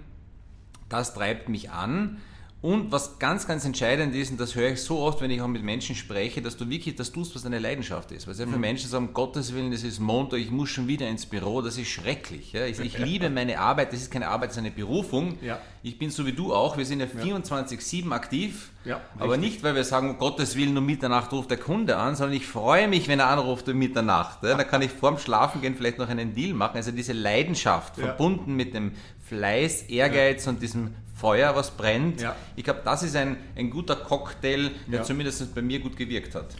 das 0.89 1.13
treibt 1.13 1.50
mich 1.50 1.72
an. 1.72 2.19
Und 2.62 2.91
was 2.91 3.19
ganz, 3.19 3.48
ganz 3.48 3.63
entscheidend 3.63 4.13
ist, 4.13 4.31
und 4.31 4.39
das 4.39 4.53
höre 4.53 4.72
ich 4.72 4.81
so 4.81 5.00
oft, 5.00 5.22
wenn 5.22 5.31
ich 5.31 5.41
auch 5.41 5.48
mit 5.48 5.63
Menschen 5.63 5.96
spreche, 5.96 6.41
dass 6.41 6.58
du 6.58 6.69
wirklich 6.69 6.93
das 6.96 7.13
tust, 7.13 7.34
was 7.34 7.43
deine 7.43 7.58
Leidenschaft 7.58 8.12
ist. 8.12 8.27
Weil 8.27 8.34
sehr 8.34 8.48
viele 8.48 8.58
mhm. 8.58 8.62
Menschen 8.62 8.89
sagen, 8.89 9.13
Gottes 9.13 9.53
Willen, 9.55 9.72
es 9.72 9.86
ist 9.86 10.01
Montag, 10.01 10.39
ich 10.39 10.51
muss 10.51 10.67
schon 10.67 10.89
wieder 10.89 11.08
ins 11.08 11.25
Büro, 11.25 11.62
das 11.62 11.77
ist 11.77 11.88
schrecklich. 11.88 12.51
Ja? 12.51 12.65
Ich, 12.65 12.79
ich, 12.79 12.98
liebe 13.05 13.29
meine 13.29 13.60
Arbeit, 13.60 13.93
das 13.93 14.01
ist 14.01 14.12
keine 14.12 14.27
Arbeit, 14.27 14.50
das 14.50 14.58
ist 14.58 14.63
eine 14.63 14.72
Berufung. 14.72 15.38
Ja. 15.41 15.62
Ich 15.84 15.98
bin 15.98 16.10
so 16.10 16.25
wie 16.25 16.34
du 16.34 16.53
auch, 16.53 16.75
wir 16.75 16.86
sind 16.86 17.00
ja 17.00 17.05
24-7 17.05 18.12
aktiv, 18.12 18.72
ja, 18.84 19.00
aber 19.17 19.38
nicht, 19.38 19.63
weil 19.63 19.75
wir 19.75 19.86
sagen, 19.86 20.10
um 20.10 20.17
Gottes 20.17 20.58
Willen, 20.58 20.77
um 20.77 20.86
Mitternacht 20.86 21.31
ruft 21.31 21.51
der 21.51 21.58
Kunde 21.58 21.96
an, 21.96 22.15
sondern 22.15 22.36
ich 22.36 22.46
freue 22.46 22.89
mich, 22.89 23.08
wenn 23.08 23.19
er 23.19 23.27
anruft 23.27 23.69
um 23.69 23.77
Mitternacht. 23.77 24.43
Ja? 24.43 24.58
Da 24.58 24.65
kann 24.65 24.81
ich 24.81 24.91
vorm 24.91 25.17
Schlafen 25.17 25.62
gehen 25.62 25.75
vielleicht 25.77 25.98
noch 25.98 26.10
einen 26.10 26.36
Deal 26.36 26.53
machen. 26.53 26.75
Also 26.75 26.91
diese 26.91 27.13
Leidenschaft, 27.13 27.96
verbunden 27.96 28.55
mit 28.55 28.74
dem 28.74 28.91
Fleiß, 29.29 29.83
Ehrgeiz 29.83 30.48
und 30.48 30.62
diesem 30.62 30.95
Feuer, 31.15 31.55
was 31.55 31.71
brennt. 31.71 32.21
Ja. 32.21 32.36
Ich 32.55 32.63
glaube, 32.63 32.81
das 32.83 33.03
ist 33.03 33.15
ein, 33.15 33.38
ein 33.55 33.69
guter 33.69 33.95
Cocktail, 33.95 34.71
der 34.88 35.00
ja. 35.00 35.03
zumindest 35.03 35.53
bei 35.53 35.62
mir 35.62 35.79
gut 35.79 35.95
gewirkt 35.95 36.36
hat. 36.36 36.55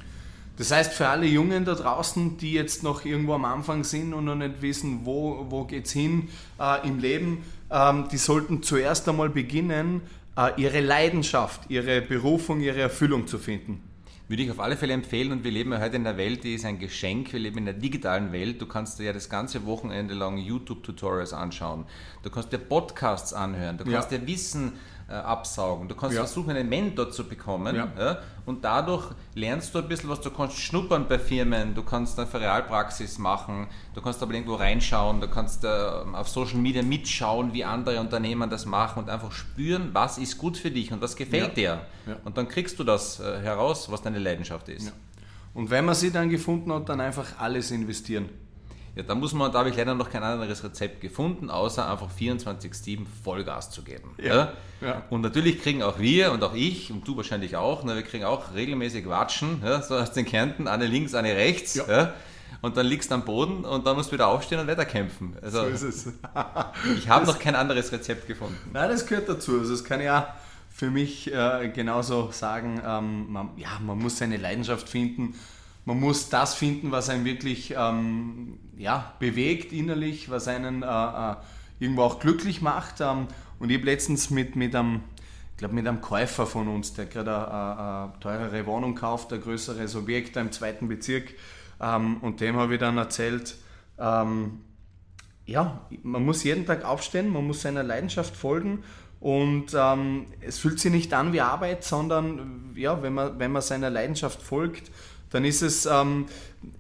Das 0.58 0.72
heißt, 0.72 0.94
für 0.94 1.08
alle 1.08 1.26
Jungen 1.26 1.64
da 1.64 1.74
draußen, 1.74 2.38
die 2.38 2.54
jetzt 2.54 2.84
noch 2.84 3.06
irgendwo 3.06 3.34
am 3.34 3.46
Anfang 3.46 3.86
sind 3.86 4.14
und 4.14 4.26
noch 4.26 4.36
nicht 4.36 4.62
wissen, 4.62 5.02
wo, 5.06 5.46
wo 5.50 5.64
geht 5.64 5.86
es 5.86 5.94
hin 5.94 6.28
äh, 6.60 6.86
im 6.88 7.00
Leben, 7.00 7.44
ähm, 7.72 8.08
die 8.12 8.18
sollten 8.18 8.62
zuerst 8.62 9.08
einmal 9.08 9.30
beginnen, 9.30 10.02
äh, 10.38 10.52
ihre 10.62 10.82
Leidenschaft, 10.82 11.62
ihre 11.70 12.02
Berufung, 12.02 12.60
ihre 12.60 12.82
Erfüllung 12.82 13.26
zu 13.26 13.40
finden. 13.40 13.82
Würde 14.30 14.44
ich 14.44 14.52
auf 14.52 14.60
alle 14.60 14.78
Fälle 14.78 14.94
empfehlen 14.94 15.32
und 15.32 15.44
wir 15.44 15.50
leben 15.50 15.72
ja 15.72 15.80
heute 15.80 15.96
in 15.96 16.06
einer 16.06 16.16
Welt, 16.16 16.44
die 16.44 16.54
ist 16.54 16.64
ein 16.64 16.78
Geschenk. 16.78 17.34
Wir 17.34 17.40
leben 17.40 17.58
in 17.58 17.66
der 17.66 17.74
digitalen 17.74 18.32
Welt. 18.32 18.62
Du 18.62 18.68
kannst 18.68 19.00
dir 19.00 19.06
ja 19.06 19.14
das 19.14 19.28
ganze 19.28 19.66
Wochenende 19.66 20.14
lang 20.14 20.38
YouTube-Tutorials 20.38 21.34
anschauen. 21.34 21.86
Du 22.22 22.30
kannst 22.30 22.54
dir 22.54 22.60
Podcasts 22.60 23.34
anhören. 23.34 23.80
Du 23.80 23.86
kannst 23.86 24.12
ja. 24.12 24.20
dir 24.20 24.28
Wissen 24.28 24.74
äh, 25.10 25.14
absaugen. 25.14 25.88
Du 25.88 25.96
kannst 25.96 26.16
ja. 26.16 26.24
versuchen, 26.24 26.52
einen 26.52 26.70
Mentor 26.70 27.10
zu 27.10 27.24
bekommen 27.24 27.76
ja. 27.76 27.92
ja. 27.98 28.20
und 28.46 28.64
dadurch 28.64 29.12
lernst 29.34 29.74
du 29.74 29.80
ein 29.80 29.88
bisschen 29.88 30.10
was. 30.10 30.22
Du 30.22 30.30
kannst 30.30 30.58
schnuppern 30.58 31.08
bei 31.08 31.18
Firmen, 31.18 31.74
du 31.74 31.84
kannst 31.84 32.20
eine 32.20 32.32
Realpraxis 32.32 33.18
machen, 33.18 33.68
du 33.96 34.02
kannst 34.02 34.22
aber 34.22 34.34
irgendwo 34.34 34.56
reinschauen, 34.56 35.20
du 35.20 35.28
kannst 35.28 35.64
äh, 35.64 35.68
auf 35.68 36.30
Social 36.30 36.58
Media 36.58 36.84
mitschauen, 36.84 37.54
wie 37.54 37.64
andere 37.64 38.00
Unternehmen 38.00 38.50
das 38.50 38.66
machen 38.66 39.04
und 39.04 39.10
einfach 39.10 39.32
spüren, 39.32 39.90
was 39.94 40.18
ist 40.18 40.38
gut 40.38 40.58
für 40.58 40.72
dich 40.72 40.92
und 40.92 41.02
was 41.02 41.16
gefällt 41.16 41.58
dir. 41.58 41.82
Und 42.24 42.38
dann 42.38 42.48
kriegst 42.48 42.78
du 42.80 42.84
das 42.84 43.20
äh, 43.20 43.40
heraus, 43.42 43.92
was 43.92 44.02
deine 44.02 44.20
Leidenschaft 44.20 44.70
ist. 44.70 44.94
Und 45.54 45.70
wenn 45.72 45.86
man 45.86 45.96
sie 45.96 46.12
dann 46.12 46.30
gefunden 46.30 46.72
hat, 46.72 46.88
dann 46.90 47.02
einfach 47.02 47.26
alles 47.40 47.72
investieren. 47.72 48.30
Ja, 48.96 49.04
da 49.04 49.16
muss 49.16 49.34
man, 49.34 49.52
da 49.52 49.60
habe 49.60 49.70
ich 49.70 49.78
leider 49.78 49.96
noch 49.96 50.10
kein 50.10 50.24
anderes 50.24 50.64
Rezept 50.64 51.02
gefunden, 51.02 51.50
außer 51.50 51.90
einfach 51.90 52.10
24-7 52.18 53.06
Vollgas 53.24 53.72
zu 53.72 53.84
geben. 53.84 54.16
Ja, 54.18 54.54
ja. 54.82 55.04
Und 55.10 55.22
natürlich 55.22 55.62
kriegen 55.62 55.84
auch 55.84 56.00
wir 56.00 56.32
und 56.32 56.44
auch 56.44 56.54
ich 56.54 56.92
und 56.92 57.08
du 57.08 57.16
wahrscheinlich 57.18 57.56
auch, 57.56 57.84
ne, 57.84 57.96
wir 57.96 58.04
kriegen 58.04 58.26
auch 58.26 58.54
regelmäßig 58.54 59.08
Watschen, 59.08 59.62
ja, 59.64 59.82
so 59.82 59.96
aus 59.96 60.12
den 60.12 60.26
Kärnten, 60.26 60.68
eine 60.68 60.86
links, 60.86 61.14
eine 61.14 61.36
rechts. 61.36 61.76
Ja. 61.76 61.86
ja 61.88 62.14
und 62.62 62.76
dann 62.76 62.86
liegst 62.86 63.12
du 63.12 63.16
am 63.16 63.24
Boden 63.24 63.64
und 63.64 63.86
dann 63.86 63.96
musst 63.96 64.10
du 64.10 64.14
wieder 64.14 64.28
aufstehen 64.28 64.60
und 64.60 64.68
weiterkämpfen. 64.68 65.36
Also, 65.42 65.62
so 65.62 65.68
ist 65.68 65.82
es. 65.82 66.08
ich 66.98 67.08
habe 67.08 67.26
noch 67.26 67.40
kein 67.40 67.56
anderes 67.56 67.92
Rezept 67.92 68.28
gefunden. 68.28 68.58
Nein, 68.74 68.90
das 68.90 69.06
gehört 69.06 69.30
dazu. 69.30 69.60
Also 69.60 69.72
das 69.72 69.84
kann 69.84 70.02
ich 70.02 70.10
auch 70.10 70.26
für 70.70 70.90
mich 70.90 71.34
äh, 71.34 71.70
genauso 71.74 72.32
sagen. 72.32 72.82
Ähm, 72.86 73.32
man, 73.32 73.50
ja, 73.56 73.80
man 73.80 73.98
muss 73.98 74.18
seine 74.18 74.38
Leidenschaft 74.38 74.90
finden 74.90 75.36
man 75.90 76.00
muss 76.00 76.30
das 76.30 76.54
finden, 76.54 76.92
was 76.92 77.10
einen 77.10 77.26
wirklich 77.26 77.74
ähm, 77.76 78.60
ja, 78.78 79.16
bewegt 79.18 79.74
innerlich, 79.74 80.30
was 80.30 80.48
einen 80.48 80.84
äh, 80.84 80.86
äh, 80.86 81.36
irgendwo 81.80 82.04
auch 82.04 82.20
glücklich 82.20 82.62
macht. 82.62 83.02
Ähm, 83.02 83.26
und 83.58 83.72
ich 83.72 83.78
habe 83.78 83.88
letztens 83.88 84.30
mit, 84.30 84.56
mit 84.56 84.76
einem, 84.76 85.02
ich 85.52 85.58
glaube 85.58 85.74
mit 85.74 85.88
einem 85.88 86.00
Käufer 86.00 86.46
von 86.46 86.68
uns, 86.68 86.94
der 86.94 87.08
gerade 87.08 87.32
eine, 87.32 87.80
eine, 87.80 88.14
teurere 88.20 88.68
Wohnung 88.68 88.94
kauft, 88.94 89.34
ein 89.34 89.42
größeres 89.42 89.96
Objekt 89.96 90.38
im 90.38 90.52
zweiten 90.52 90.88
Bezirk, 90.88 91.34
ähm, 91.82 92.18
und 92.18 92.40
dem 92.40 92.58
habe 92.58 92.76
ich 92.76 92.80
dann 92.80 93.00
erzählt, 93.00 93.56
ähm, 93.98 94.60
ja, 95.48 95.82
man 96.04 96.24
muss 96.24 96.44
jeden 96.44 96.68
Tag 96.68 96.86
aufstehen, 96.86 97.34
man 97.34 97.48
muss 97.48 97.64
seiner 97.64 97.82
Leidenschaft 97.82 98.36
folgen 98.36 98.84
und 99.20 99.74
ähm, 99.76 100.28
es 100.40 100.60
fühlt 100.60 100.80
sich 100.80 100.92
nicht 100.92 101.16
an 101.16 101.34
wie 101.34 101.42
Arbeit, 101.42 101.84
sondern 101.84 102.76
ja, 102.76 103.02
wenn 103.02 103.16
man, 103.16 103.40
wenn 103.40 103.52
man 103.52 103.64
seiner 103.64 103.90
Leidenschaft 103.90 104.40
folgt, 104.40 104.92
dann 105.32 105.46
ist 105.46 105.62
es 105.62 105.86
ähm, 105.86 106.26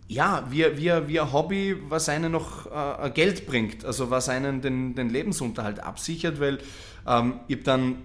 ja 0.07 0.45
wie, 0.49 0.65
wie, 0.77 1.07
wie 1.07 1.19
ein 1.19 1.31
Hobby, 1.31 1.75
was 1.87 2.09
einen 2.09 2.31
noch 2.31 2.65
äh, 2.65 3.09
Geld 3.11 3.45
bringt, 3.45 3.85
also 3.85 4.09
was 4.09 4.29
einen 4.29 4.61
den, 4.61 4.95
den 4.95 5.09
Lebensunterhalt 5.09 5.79
absichert, 5.79 6.39
weil 6.39 6.59
ähm, 7.07 7.39
ich 7.47 7.57
habe 7.57 7.63
dann 7.63 7.95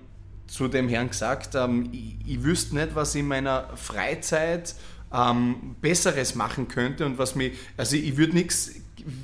zu 0.46 0.68
dem 0.68 0.88
Herrn 0.88 1.08
gesagt, 1.08 1.54
ähm, 1.54 1.88
ich, 1.92 2.16
ich 2.26 2.42
wüsste 2.42 2.76
nicht, 2.76 2.94
was 2.94 3.14
in 3.14 3.26
meiner 3.26 3.68
Freizeit 3.76 4.74
ähm, 5.12 5.76
Besseres 5.80 6.34
machen 6.34 6.68
könnte 6.68 7.06
und 7.06 7.18
was 7.18 7.34
mir, 7.34 7.52
also 7.76 7.96
ich 7.96 8.16
würde 8.16 8.34
nichts 8.34 8.72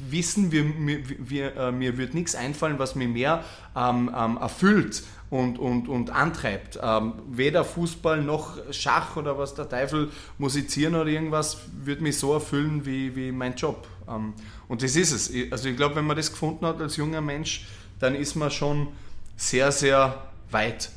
wissen, 0.08 0.50
mir, 0.50 0.64
mir, 0.64 1.56
äh, 1.56 1.72
mir 1.72 1.96
wird 1.98 2.14
nichts 2.14 2.34
einfallen, 2.34 2.78
was 2.78 2.94
mir 2.94 3.08
mehr 3.08 3.44
ähm, 3.76 4.10
ähm, 4.16 4.36
erfüllt 4.38 5.02
und, 5.30 5.58
und, 5.58 5.88
und 5.88 6.10
antreibt. 6.10 6.78
Ähm, 6.82 7.14
weder 7.28 7.64
Fußball 7.64 8.20
noch 8.20 8.58
Schach 8.72 9.16
oder 9.16 9.38
was 9.38 9.54
der 9.54 9.68
Teufel 9.68 10.10
musizieren 10.38 10.96
oder 10.96 11.06
irgendwas 11.06 11.58
wird 11.84 12.00
mich 12.00 12.18
so 12.18 12.34
erfüllen 12.34 12.84
wie, 12.84 13.14
wie 13.14 13.32
mein 13.32 13.54
Job. 13.54 13.86
Ähm, 14.08 14.34
und 14.68 14.82
das 14.82 14.96
ist 14.96 15.12
es. 15.12 15.52
Also 15.52 15.68
ich 15.68 15.76
glaube, 15.76 15.96
wenn 15.96 16.06
man 16.06 16.16
das 16.16 16.30
gefunden 16.30 16.66
hat 16.66 16.80
als 16.80 16.96
junger 16.96 17.20
Mensch, 17.20 17.66
dann 18.00 18.14
ist 18.14 18.34
man 18.34 18.50
schon 18.50 18.88
sehr, 19.36 19.70
sehr 19.70 20.22
weit. 20.50 20.90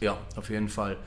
Ja, 0.00 0.18
auf 0.36 0.50
jeden 0.50 0.68
Fall. 0.68 0.98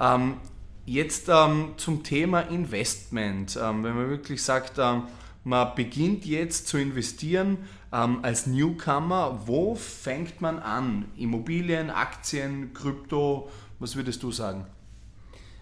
Ähm, 0.00 0.38
jetzt 0.86 1.28
ähm, 1.28 1.74
zum 1.76 2.02
Thema 2.02 2.40
Investment. 2.40 3.58
Ähm, 3.60 3.84
wenn 3.84 3.94
man 3.94 4.08
wirklich 4.08 4.42
sagt, 4.42 4.78
ähm, 4.78 5.02
man 5.44 5.74
beginnt 5.74 6.24
jetzt 6.24 6.68
zu 6.68 6.78
investieren 6.78 7.58
ähm, 7.94 8.18
als 8.22 8.46
Newcomer. 8.46 9.42
Wo 9.46 9.74
fängt 9.76 10.40
man 10.40 10.58
an? 10.58 11.06
Immobilien, 11.16 11.90
Aktien, 11.90 12.74
Krypto? 12.74 13.48
Was 13.78 13.94
würdest 13.96 14.22
du 14.22 14.32
sagen? 14.32 14.66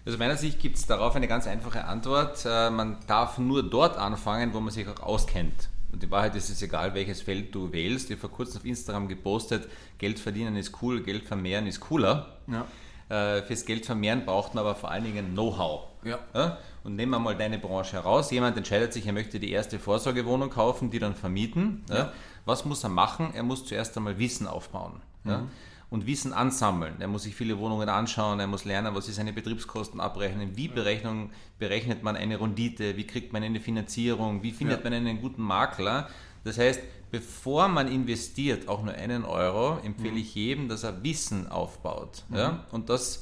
Also 0.05 0.17
meiner 0.17 0.35
Sicht 0.35 0.59
gibt 0.59 0.77
es 0.77 0.85
darauf 0.85 1.15
eine 1.15 1.27
ganz 1.27 1.47
einfache 1.47 1.85
Antwort. 1.85 2.43
Äh, 2.45 2.69
man 2.71 2.97
darf 3.07 3.37
nur 3.37 3.63
dort 3.63 3.97
anfangen, 3.97 4.53
wo 4.53 4.59
man 4.59 4.73
sich 4.73 4.87
auch 4.87 5.01
auskennt. 5.01 5.69
Und 5.91 6.01
die 6.01 6.09
Wahrheit 6.09 6.35
ist 6.35 6.49
es 6.49 6.61
egal, 6.63 6.95
welches 6.95 7.21
Feld 7.21 7.53
du 7.53 7.71
wählst. 7.71 8.09
Ich 8.09 8.17
habe 8.17 8.21
vor 8.27 8.31
kurzem 8.31 8.61
auf 8.61 8.65
Instagram 8.65 9.07
gepostet, 9.07 9.69
Geld 9.99 10.19
verdienen 10.19 10.55
ist 10.55 10.81
cool, 10.81 11.03
Geld 11.03 11.23
vermehren 11.23 11.67
ist 11.67 11.79
cooler. 11.79 12.37
Ja. 12.47 12.65
Äh, 13.09 13.43
fürs 13.43 13.63
Geld 13.63 13.85
vermehren 13.85 14.25
braucht 14.25 14.55
man 14.55 14.63
aber 14.63 14.73
vor 14.73 14.89
allen 14.89 15.03
Dingen 15.03 15.33
Know-how. 15.33 15.83
Ja. 16.03 16.57
Ja. 16.83 16.87
Und 16.87 16.95
nehmen 16.95 17.11
wir 17.11 17.19
mal 17.19 17.35
deine 17.35 17.57
Branche 17.59 17.93
heraus. 17.93 18.31
Jemand 18.31 18.57
entscheidet 18.57 18.93
sich, 18.93 19.05
er 19.05 19.13
möchte 19.13 19.39
die 19.39 19.51
erste 19.51 19.79
Vorsorgewohnung 19.79 20.49
kaufen, 20.49 20.91
die 20.91 20.99
dann 20.99 21.15
vermieten. 21.15 21.83
Ja. 21.89 22.11
Was 22.45 22.65
muss 22.65 22.83
er 22.83 22.89
machen? 22.89 23.31
Er 23.33 23.43
muss 23.43 23.65
zuerst 23.65 23.95
einmal 23.97 24.19
Wissen 24.19 24.47
aufbauen. 24.47 25.01
Mhm. 25.23 25.49
Und 25.89 26.07
Wissen 26.07 26.33
ansammeln. 26.33 26.95
Er 26.99 27.07
muss 27.07 27.23
sich 27.23 27.35
viele 27.35 27.59
Wohnungen 27.59 27.87
anschauen, 27.87 28.39
er 28.39 28.47
muss 28.47 28.65
lernen, 28.65 28.95
was 28.95 29.07
ist 29.07 29.19
eine 29.19 29.31
Betriebskosten 29.31 29.99
abrechnen, 29.99 30.57
wie 30.57 30.67
Berechnung, 30.67 31.29
berechnet 31.59 32.01
man 32.01 32.15
eine 32.15 32.41
Rendite, 32.41 32.97
wie 32.97 33.05
kriegt 33.05 33.31
man 33.31 33.43
eine 33.43 33.59
Finanzierung, 33.59 34.41
wie 34.41 34.51
findet 34.51 34.83
man 34.83 34.93
einen 34.93 35.21
guten 35.21 35.43
Makler. 35.43 36.09
Das 36.43 36.57
heißt, 36.57 36.81
bevor 37.11 37.67
man 37.67 37.87
investiert, 37.87 38.67
auch 38.67 38.83
nur 38.83 38.95
einen 38.95 39.23
Euro, 39.23 39.77
empfehle 39.83 40.13
mhm. 40.13 40.17
ich 40.17 40.33
jedem, 40.33 40.67
dass 40.67 40.83
er 40.83 41.03
Wissen 41.03 41.47
aufbaut. 41.47 42.23
Mhm. 42.29 42.35
Ja? 42.35 42.65
Und 42.71 42.89
das 42.89 43.21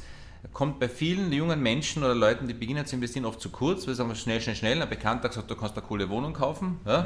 kommt 0.54 0.80
bei 0.80 0.90
vielen 0.90 1.32
jungen 1.32 1.62
Menschen 1.62 2.04
oder 2.04 2.16
Leuten, 2.16 2.48
die 2.48 2.54
beginnen 2.54 2.86
zu 2.86 2.96
investieren, 2.96 3.26
oft 3.26 3.40
zu 3.40 3.50
kurz, 3.50 3.86
weil 3.86 3.94
sie 3.94 4.00
sagen, 4.00 4.16
schnell, 4.16 4.42
schnell, 4.42 4.56
schnell. 4.56 4.82
Ein 4.82 4.90
Bekannter 4.90 5.32
sagt, 5.32 5.50
du 5.52 5.56
kannst 5.56 5.78
eine 5.78 5.86
coole 5.86 6.10
Wohnung 6.10 6.34
kaufen. 6.34 6.80
Ja? 6.86 7.06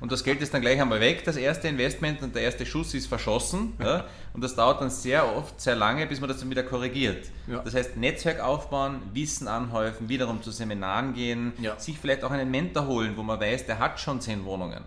Und 0.00 0.12
das 0.12 0.24
Geld 0.24 0.42
ist 0.42 0.52
dann 0.52 0.60
gleich 0.60 0.80
einmal 0.80 1.00
weg, 1.00 1.24
das 1.24 1.36
erste 1.36 1.68
Investment 1.68 2.22
und 2.22 2.34
der 2.34 2.42
erste 2.42 2.66
Schuss 2.66 2.92
ist 2.92 3.06
verschossen. 3.06 3.72
Ja? 3.82 4.04
Und 4.34 4.44
das 4.44 4.54
dauert 4.54 4.82
dann 4.82 4.90
sehr 4.90 5.34
oft, 5.36 5.58
sehr 5.58 5.74
lange, 5.74 6.06
bis 6.06 6.20
man 6.20 6.28
das 6.28 6.38
dann 6.38 6.50
wieder 6.50 6.62
korrigiert. 6.62 7.30
Ja. 7.46 7.60
Das 7.60 7.74
heißt, 7.74 7.96
Netzwerk 7.96 8.40
aufbauen, 8.40 9.00
Wissen 9.14 9.48
anhäufen, 9.48 10.10
wiederum 10.10 10.42
zu 10.42 10.50
Seminaren 10.50 11.14
gehen, 11.14 11.54
sich 11.78 11.98
vielleicht 11.98 12.24
auch 12.24 12.30
einen 12.30 12.50
Mentor 12.50 12.86
holen, 12.86 13.16
wo 13.16 13.22
man 13.22 13.40
weiß, 13.40 13.64
der 13.66 13.78
hat 13.78 13.98
schon 13.98 14.20
zehn 14.20 14.44
Wohnungen. 14.44 14.82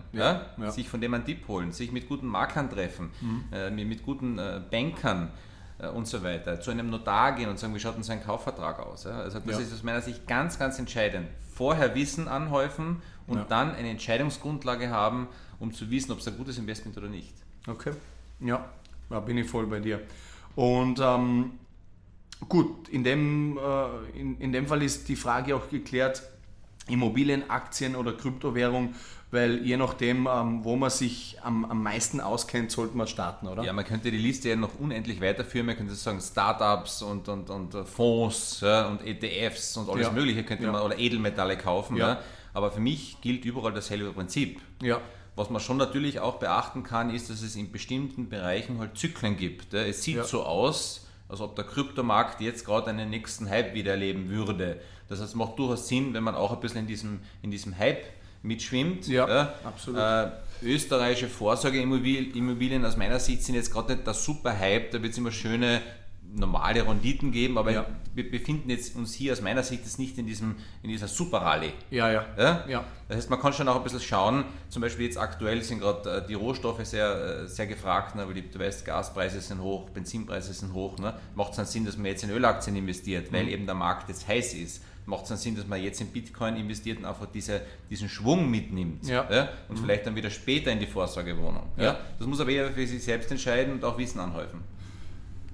Sich 0.70 0.88
von 0.88 1.02
dem 1.02 1.16
einen 1.16 1.26
Tipp 1.26 1.48
holen, 1.48 1.72
sich 1.72 1.92
mit 1.92 2.08
guten 2.08 2.28
Maklern 2.28 2.70
treffen, 2.70 3.10
mhm. 3.20 3.44
äh, 3.52 3.72
mit 3.72 4.04
guten 4.04 4.38
äh, 4.38 4.62
Bankern 4.70 5.32
und 5.88 6.08
so 6.08 6.24
weiter, 6.24 6.60
zu 6.60 6.72
einem 6.72 6.90
Notar 6.90 7.34
gehen 7.34 7.50
und 7.50 7.58
sagen, 7.58 7.74
wie 7.74 7.80
schaut 7.80 7.96
denn 7.96 8.04
sein 8.04 8.24
Kaufvertrag 8.24 8.80
aus? 8.80 9.06
Also 9.06 9.40
das 9.40 9.58
ja. 9.58 9.64
ist 9.64 9.74
aus 9.74 9.84
meiner 9.84 10.02
Sicht 10.02 10.28
ganz, 10.28 10.60
ganz 10.60 10.78
entscheidend. 10.78 11.28
Vorher 11.54 11.96
Wissen 11.96 12.28
anhäufen 12.28 13.02
und 13.28 13.38
ja. 13.38 13.46
dann 13.46 13.74
eine 13.76 13.90
Entscheidungsgrundlage 13.90 14.90
haben, 14.90 15.28
um 15.60 15.74
zu 15.74 15.90
wissen, 15.90 16.12
ob 16.12 16.20
es 16.20 16.28
ein 16.28 16.38
gutes 16.38 16.58
Investment 16.58 16.98
oder 16.98 17.08
nicht. 17.08 17.34
Okay, 17.68 17.92
ja, 18.42 18.70
da 19.10 19.20
bin 19.20 19.38
ich 19.38 19.50
voll 19.50 19.68
bei 19.68 19.80
dir. 19.80 20.02
Und 20.56 21.00
ähm, 21.02 21.52
gut, 22.48 22.90
in 22.90 23.04
dem, 23.04 23.58
äh, 23.58 24.20
in, 24.20 24.40
in 24.40 24.52
dem 24.52 24.68
Fall 24.68 24.84
ist 24.84 25.08
die 25.08 25.16
Frage 25.16 25.56
auch 25.56 25.70
geklärt, 25.70 26.24
Immobilien, 26.88 27.50
Aktien 27.50 27.96
oder 27.96 28.14
Kryptowährung 28.14 28.96
weil 29.32 29.64
je 29.64 29.78
nachdem, 29.78 30.28
ähm, 30.28 30.64
wo 30.64 30.76
man 30.76 30.90
sich 30.90 31.38
am, 31.44 31.64
am 31.66 31.84
meisten 31.84 32.20
auskennt, 32.20 32.72
sollte 32.72 32.98
man 32.98 33.08
starten, 33.08 33.48
oder? 33.48 33.64
Ja, 33.64 33.74
man 33.74 33.86
könnte 33.86 34.10
die 34.10 34.18
Liste 34.18 34.50
ja 34.50 34.56
noch 34.56 34.80
unendlich 34.80 35.22
weiterführen. 35.22 35.68
Man 35.68 35.78
könnte 35.78 35.94
sagen 35.94 36.20
Startups 36.20 37.04
und, 37.04 37.30
und, 37.30 37.50
und 37.50 37.76
Fonds 37.88 38.62
ja, 38.62 38.88
und 38.88 39.06
ETFs 39.06 39.78
und 39.78 39.90
alles 39.90 40.08
ja. 40.08 40.12
Mögliche 40.12 40.44
könnte 40.44 40.64
ja. 40.64 40.72
man 40.72 40.82
oder 40.82 40.98
Edelmetalle 40.98 41.58
kaufen. 41.58 41.98
Ja. 41.98 42.22
Aber 42.54 42.72
für 42.72 42.80
mich 42.80 43.22
gilt 43.22 43.46
überall 43.46 43.74
dasselbe 43.74 44.12
Prinzip. 44.12 44.62
Ja. 44.82 45.00
Was 45.36 45.52
man 45.52 45.62
schon 45.62 45.78
natürlich 45.78 46.20
auch 46.20 46.40
beachten 46.40 46.84
kann, 46.84 47.14
ist, 47.14 47.30
dass 47.30 47.44
es 47.44 47.56
in 47.56 47.72
bestimmten 47.72 48.30
Bereichen 48.30 48.80
halt 48.80 48.98
Zyklen 48.98 49.38
gibt. 49.38 49.74
Es 49.74 50.04
sieht 50.04 50.26
so 50.26 50.44
aus, 50.44 51.08
als 51.30 51.40
ob 51.40 51.56
der 51.56 51.66
Kryptomarkt 51.66 52.42
jetzt 52.42 52.66
gerade 52.66 52.88
einen 52.88 53.12
nächsten 53.12 53.48
Hype 53.48 53.76
wieder 53.76 53.92
erleben 53.92 54.30
würde. 54.30 54.82
Das 55.08 55.20
heißt, 55.20 55.30
es 55.30 55.36
macht 55.36 55.58
durchaus 55.60 55.88
Sinn, 55.88 56.14
wenn 56.14 56.24
man 56.24 56.36
auch 56.36 56.52
ein 56.52 56.60
bisschen 56.60 56.82
in 56.82 56.88
diesem, 56.88 57.22
in 57.42 57.52
diesem 57.52 57.78
Hype 57.78 58.04
mitschwimmt. 58.42 59.08
Ja, 59.08 59.28
ja. 59.28 59.54
absolut. 59.64 60.00
Äh, 60.00 60.30
österreichische 60.62 61.28
Vorsorgeimmobilien 61.28 62.86
aus 62.86 62.98
meiner 62.98 63.20
Sicht 63.20 63.44
sind 63.44 63.56
jetzt 63.56 63.72
gerade 63.72 63.94
nicht 63.94 64.06
der 64.06 64.14
super 64.14 64.58
Hype, 64.58 64.92
da 64.92 65.02
wird 65.02 65.14
es 65.14 65.18
immer 65.18 65.32
schöne 65.32 65.82
normale 66.32 66.88
Renditen 66.88 67.32
geben, 67.32 67.58
aber 67.58 67.72
ja. 67.72 67.86
wir 68.14 68.30
befinden 68.30 68.70
jetzt 68.70 68.96
uns 68.96 69.14
hier 69.14 69.34
aus 69.34 69.42
meiner 69.42 69.64
Sicht 69.64 69.84
jetzt 69.84 69.98
nicht 69.98 70.18
in, 70.18 70.28
diesem, 70.28 70.58
in 70.84 70.90
dieser 70.90 71.08
Super-Rallye. 71.08 71.72
Ja, 71.90 72.12
ja, 72.12 72.26
ja, 72.38 72.66
ja. 72.68 72.84
Das 73.08 73.18
heißt, 73.18 73.30
man 73.32 73.40
kann 73.40 73.54
schon 73.54 73.68
auch 73.68 73.78
ein 73.78 73.84
bisschen 73.84 74.00
schauen, 74.00 74.46
zum 74.70 74.82
Beispiel 74.82 75.06
jetzt 75.06 75.18
aktuell 75.18 75.64
sind 75.64 75.80
gerade 75.80 76.18
äh, 76.18 76.28
die 76.28 76.36
Rohstoffe 76.36 76.86
sehr, 76.86 77.44
äh, 77.44 77.48
sehr 77.48 77.66
gefragt, 77.66 78.16
ne, 78.16 78.28
weil 78.28 78.42
du 78.42 78.60
weißt, 78.60 78.86
Gaspreise 78.86 79.42
sind 79.42 79.62
hoch, 79.62 79.90
Benzinpreise 79.90 80.54
sind 80.54 80.74
hoch. 80.74 81.00
Ne? 81.00 81.16
Macht 81.36 81.52
es 81.52 81.58
dann 81.58 81.66
Sinn, 81.66 81.86
dass 81.86 81.98
man 81.98 82.06
jetzt 82.06 82.24
in 82.24 82.30
Ölaktien 82.30 82.76
investiert, 82.76 83.34
weil 83.34 83.46
mhm. 83.46 83.50
eben 83.50 83.66
der 83.66 83.76
Markt 83.76 84.10
jetzt 84.10 84.28
heiß 84.28 84.54
ist 84.54 84.84
macht 85.10 85.24
es 85.24 85.30
dann 85.30 85.38
Sinn, 85.38 85.56
dass 85.56 85.68
man 85.68 85.82
jetzt 85.82 86.00
in 86.00 86.08
Bitcoin 86.08 86.56
investiert 86.56 87.00
und 87.00 87.06
einfach 87.06 87.26
diese, 87.34 87.62
diesen 87.90 88.08
Schwung 88.08 88.50
mitnimmt 88.50 89.08
Ja. 89.08 89.50
und 89.68 89.78
vielleicht 89.80 90.06
dann 90.06 90.16
wieder 90.16 90.30
später 90.30 90.72
in 90.72 90.80
die 90.80 90.88
Vorsorgewohnung. 90.88 91.68
Ja. 91.78 91.84
Ja. 91.84 92.00
Das 92.18 92.28
muss 92.28 92.40
aber 92.40 92.52
jeder 92.52 92.72
für 92.72 92.86
sich 92.88 93.04
selbst 93.04 93.30
entscheiden 93.32 93.74
und 93.74 93.84
auch 93.84 93.98
Wissen 93.98 94.20
anhäufen. 94.20 94.62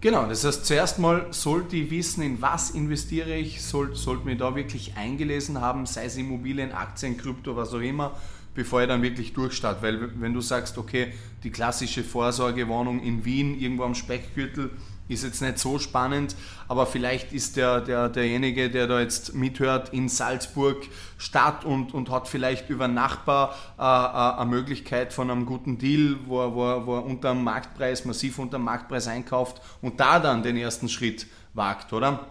Genau, 0.02 0.28
das 0.28 0.44
heißt, 0.44 0.66
zuerst 0.66 1.00
mal 1.00 1.28
sollte 1.32 1.78
ich 1.78 1.90
wissen, 1.90 2.22
in 2.22 2.42
was 2.42 2.72
investiere 2.72 3.34
ich, 3.36 3.64
soll, 3.64 3.96
sollte 3.96 4.26
mich 4.26 4.38
da 4.38 4.56
wirklich 4.56 4.96
eingelesen 4.98 5.62
haben, 5.62 5.86
sei 5.88 6.06
es 6.06 6.18
Immobilien, 6.18 6.74
Aktien, 6.74 7.18
Krypto, 7.18 7.56
was 7.56 7.74
auch 7.74 7.80
immer, 7.80 8.16
bevor 8.56 8.82
ich 8.82 8.88
dann 8.88 9.04
wirklich 9.04 9.34
durchstarte. 9.34 9.84
Weil 9.84 10.20
wenn 10.20 10.34
du 10.34 10.42
sagst, 10.42 10.78
okay, 10.78 11.14
die 11.44 11.52
klassische 11.52 12.04
Vorsorgewohnung 12.04 13.02
in 13.04 13.24
Wien, 13.26 13.60
irgendwo 13.60 13.84
am 13.84 13.94
Speckgürtel, 13.94 14.72
ist 15.08 15.24
jetzt 15.24 15.42
nicht 15.42 15.60
so 15.60 15.78
spannend, 15.78 16.36
aber 16.68 16.88
vielleicht 16.88 17.32
ist 17.32 17.58
der, 17.58 17.82
der, 17.82 18.10
derjenige, 18.10 18.72
der 18.72 18.88
da 18.88 19.00
jetzt 19.00 19.36
mithört, 19.36 19.90
in 19.90 20.10
Salzburg 20.10 20.88
Stadt 21.18 21.64
und, 21.64 21.94
und 21.94 22.10
hat 22.10 22.28
vielleicht 22.28 22.70
über 22.70 22.88
Nachbar 22.88 23.56
äh, 23.78 23.84
äh, 23.84 24.42
eine 24.42 24.50
Möglichkeit 24.50 25.14
von 25.14 25.30
einem 25.30 25.46
guten 25.46 25.78
Deal, 25.78 26.18
wo 26.26 26.42
er, 26.42 26.56
wo, 26.56 26.66
er, 26.66 26.86
wo 26.88 26.96
er 26.96 27.06
unter 27.06 27.34
dem 27.34 27.44
Marktpreis, 27.44 28.06
massiv 28.06 28.40
unter 28.40 28.58
dem 28.58 28.64
Marktpreis 28.64 29.08
einkauft 29.08 29.62
und 29.82 30.00
da 30.00 30.20
dann 30.20 30.42
den 30.42 30.58
ersten 30.58 30.90
Schritt 30.90 31.28
wagt, 31.54 31.94
oder? 31.94 32.28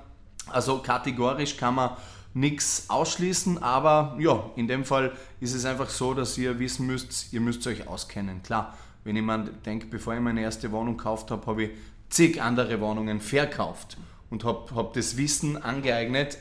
Also 0.48 0.78
kategorisch 0.78 1.56
kann 1.56 1.76
man 1.76 1.90
nichts 2.34 2.86
ausschließen, 2.88 3.62
aber 3.62 4.16
ja, 4.18 4.50
in 4.56 4.66
dem 4.66 4.84
Fall 4.84 5.12
ist 5.40 5.54
es 5.54 5.64
einfach 5.64 5.88
so, 5.88 6.14
dass 6.14 6.36
ihr 6.36 6.58
wissen 6.58 6.86
müsst, 6.86 7.32
ihr 7.32 7.40
müsst 7.40 7.66
euch 7.66 7.86
auskennen. 7.86 8.42
Klar, 8.42 8.76
wenn 9.04 9.16
ich 9.16 9.22
mir 9.22 9.44
denke, 9.64 9.86
bevor 9.86 10.14
ich 10.14 10.20
meine 10.20 10.42
erste 10.42 10.72
Wohnung 10.72 10.96
gekauft 10.96 11.30
habe, 11.30 11.46
habe 11.46 11.64
ich 11.64 11.70
zig 12.08 12.42
andere 12.42 12.80
Wohnungen 12.80 13.20
verkauft 13.20 13.96
und 14.30 14.44
habe 14.44 14.74
hab 14.74 14.94
das 14.94 15.16
Wissen 15.16 15.62
angeeignet, 15.62 16.38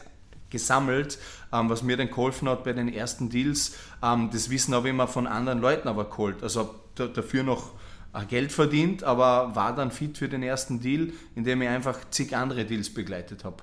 gesammelt, 0.50 1.20
ähm, 1.52 1.70
was 1.70 1.84
mir 1.84 1.98
dann 1.98 2.10
geholfen 2.10 2.50
hat 2.50 2.64
bei 2.64 2.74
den 2.74 2.92
ersten 2.92 3.30
Deals. 3.30 3.76
Ähm, 4.02 4.30
das 4.32 4.50
Wissen 4.50 4.74
habe 4.74 4.88
ich 4.88 4.94
immer 4.94 5.08
von 5.08 5.28
anderen 5.28 5.60
Leuten 5.60 5.88
aber 5.88 6.06
geholt. 6.06 6.42
Also 6.42 6.62
habe 6.62 6.76
da, 6.96 7.08
dafür 7.08 7.44
noch 7.44 7.72
äh, 8.14 8.26
Geld 8.26 8.52
verdient, 8.52 9.04
aber 9.04 9.56
war 9.56 9.76
dann 9.76 9.92
fit 9.92 10.18
für 10.18 10.30
den 10.30 10.44
ersten 10.44 10.80
Deal, 10.80 11.12
indem 11.36 11.62
ich 11.62 11.70
einfach 11.70 12.00
zig 12.10 12.36
andere 12.36 12.66
Deals 12.66 12.94
begleitet 12.94 13.44
habe. 13.44 13.58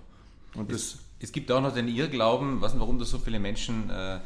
Und 0.55 0.73
das, 0.73 0.99
Es 1.21 1.33
gibt 1.33 1.51
auch 1.53 1.61
noch 1.61 1.75
den 1.75 1.89
Irrglauben, 1.89 2.61
nicht, 2.61 2.79
warum 2.81 2.99
das 2.99 3.11
so 3.11 3.19
viele 3.19 3.39
Menschen 3.39 3.91
äh, 3.91 4.21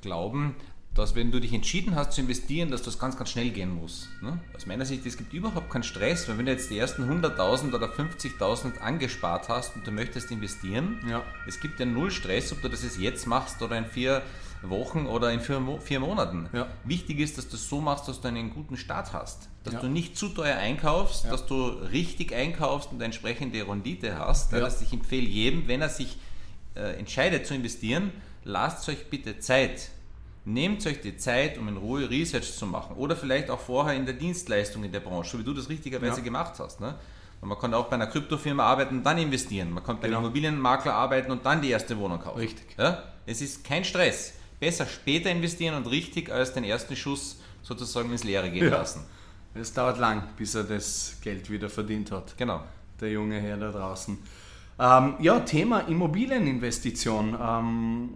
glauben, 0.00 0.56
dass 0.94 1.14
wenn 1.14 1.30
du 1.30 1.40
dich 1.40 1.54
entschieden 1.54 1.94
hast 1.94 2.12
zu 2.12 2.20
investieren, 2.20 2.70
dass 2.70 2.82
das 2.82 2.98
ganz, 2.98 3.16
ganz 3.16 3.30
schnell 3.30 3.48
gehen 3.50 3.74
muss. 3.74 4.08
Ne? 4.20 4.38
Aus 4.54 4.66
meiner 4.66 4.84
Sicht, 4.84 5.06
es 5.06 5.16
gibt 5.16 5.32
überhaupt 5.32 5.70
keinen 5.70 5.84
Stress, 5.84 6.28
weil 6.28 6.36
wenn 6.36 6.44
du 6.46 6.52
jetzt 6.52 6.68
die 6.70 6.76
ersten 6.78 7.04
100.000 7.08 7.72
oder 7.74 7.86
50.000 7.86 8.78
angespart 8.78 9.48
hast 9.48 9.74
und 9.76 9.86
du 9.86 9.90
möchtest 9.90 10.30
investieren, 10.30 11.00
Ja. 11.08 11.22
es 11.46 11.60
gibt 11.60 11.80
ja 11.80 11.86
null 11.86 12.10
Stress, 12.10 12.52
ob 12.52 12.60
du 12.60 12.68
das 12.68 12.82
jetzt 12.98 13.26
machst 13.26 13.62
oder 13.62 13.78
in 13.78 13.86
vier 13.86 14.20
Wochen 14.62 15.06
oder 15.06 15.32
in 15.32 15.40
vier, 15.40 15.62
vier 15.82 15.98
Monaten. 16.00 16.48
Ja. 16.52 16.66
Wichtig 16.84 17.20
ist, 17.20 17.38
dass 17.38 17.48
du 17.48 17.56
es 17.56 17.68
so 17.68 17.80
machst, 17.80 18.06
dass 18.06 18.20
du 18.20 18.28
einen 18.28 18.50
guten 18.50 18.76
Start 18.76 19.12
hast. 19.14 19.48
Dass 19.64 19.74
Ja. 19.74 19.80
du 19.80 19.88
nicht 19.88 20.16
zu 20.18 20.28
teuer 20.28 20.56
einkaufst, 20.56 21.24
dass 21.24 21.46
du 21.46 21.68
richtig 21.68 22.34
einkaufst 22.34 22.90
und 22.90 22.96
eine 22.98 23.06
entsprechende 23.06 23.66
Rendite 23.66 24.18
hast. 24.18 24.52
Ja. 24.52 24.60
Das 24.60 24.82
ich 24.82 24.92
empfehle 24.92 25.26
jedem, 25.26 25.68
wenn 25.68 25.80
er 25.80 25.88
sich 25.88 26.18
äh, 26.74 26.98
entscheidet 26.98 27.46
zu 27.46 27.54
investieren, 27.54 28.12
lasst 28.44 28.88
euch 28.88 29.08
bitte 29.10 29.38
Zeit. 29.38 29.90
Nehmt 30.44 30.84
euch 30.86 31.00
die 31.00 31.16
Zeit, 31.16 31.56
um 31.58 31.68
in 31.68 31.76
Ruhe 31.76 32.10
Research 32.10 32.52
zu 32.56 32.66
machen. 32.66 32.96
Oder 32.96 33.14
vielleicht 33.14 33.48
auch 33.48 33.60
vorher 33.60 33.94
in 33.94 34.04
der 34.06 34.14
Dienstleistung 34.14 34.82
in 34.82 34.90
der 34.90 34.98
Branche, 35.00 35.30
so 35.32 35.38
wie 35.38 35.44
du 35.44 35.54
das 35.54 35.68
richtigerweise 35.68 36.16
Ja. 36.18 36.24
gemacht 36.24 36.54
hast. 36.58 36.80
Ne? 36.80 36.96
Und 37.40 37.48
man 37.48 37.58
kann 37.58 37.72
auch 37.74 37.86
bei 37.86 37.94
einer 37.94 38.08
Kryptofirma 38.08 38.64
arbeiten 38.64 38.98
und 38.98 39.04
dann 39.04 39.18
investieren. 39.18 39.70
Man 39.70 39.84
kann 39.84 40.00
bei 40.00 40.08
Genau. 40.08 40.18
einem 40.18 40.26
Immobilienmakler 40.26 40.94
arbeiten 40.94 41.30
und 41.30 41.46
dann 41.46 41.62
die 41.62 41.70
erste 41.70 41.96
Wohnung 41.96 42.18
kaufen. 42.20 42.38
Richtig. 42.40 42.66
Ja? 42.76 43.04
Es 43.24 43.40
ist 43.40 43.62
kein 43.62 43.84
Stress. 43.84 44.32
Besser 44.58 44.86
später 44.86 45.30
investieren 45.30 45.76
und 45.76 45.86
richtig 45.88 46.30
als 46.32 46.52
den 46.52 46.64
ersten 46.64 46.96
Schuss 46.96 47.38
sozusagen 47.62 48.10
ins 48.10 48.24
Leere 48.24 48.50
gehen 48.50 48.64
Ja. 48.64 48.78
lassen. 48.78 49.04
es 49.54 49.72
dauert 49.74 49.98
lang, 49.98 50.22
bis 50.38 50.54
er 50.54 50.64
das 50.64 51.18
Geld 51.20 51.50
wieder 51.50 51.68
verdient 51.68 52.10
hat. 52.10 52.36
Genau. 52.38 52.62
der 53.00 53.10
junge 53.10 53.40
Herr 53.40 53.56
da 53.56 53.70
draußen. 53.72 54.16
Ähm, 54.82 55.14
ja, 55.20 55.38
Thema 55.38 55.80
Immobilieninvestition. 55.80 57.38
Ähm, 57.40 58.10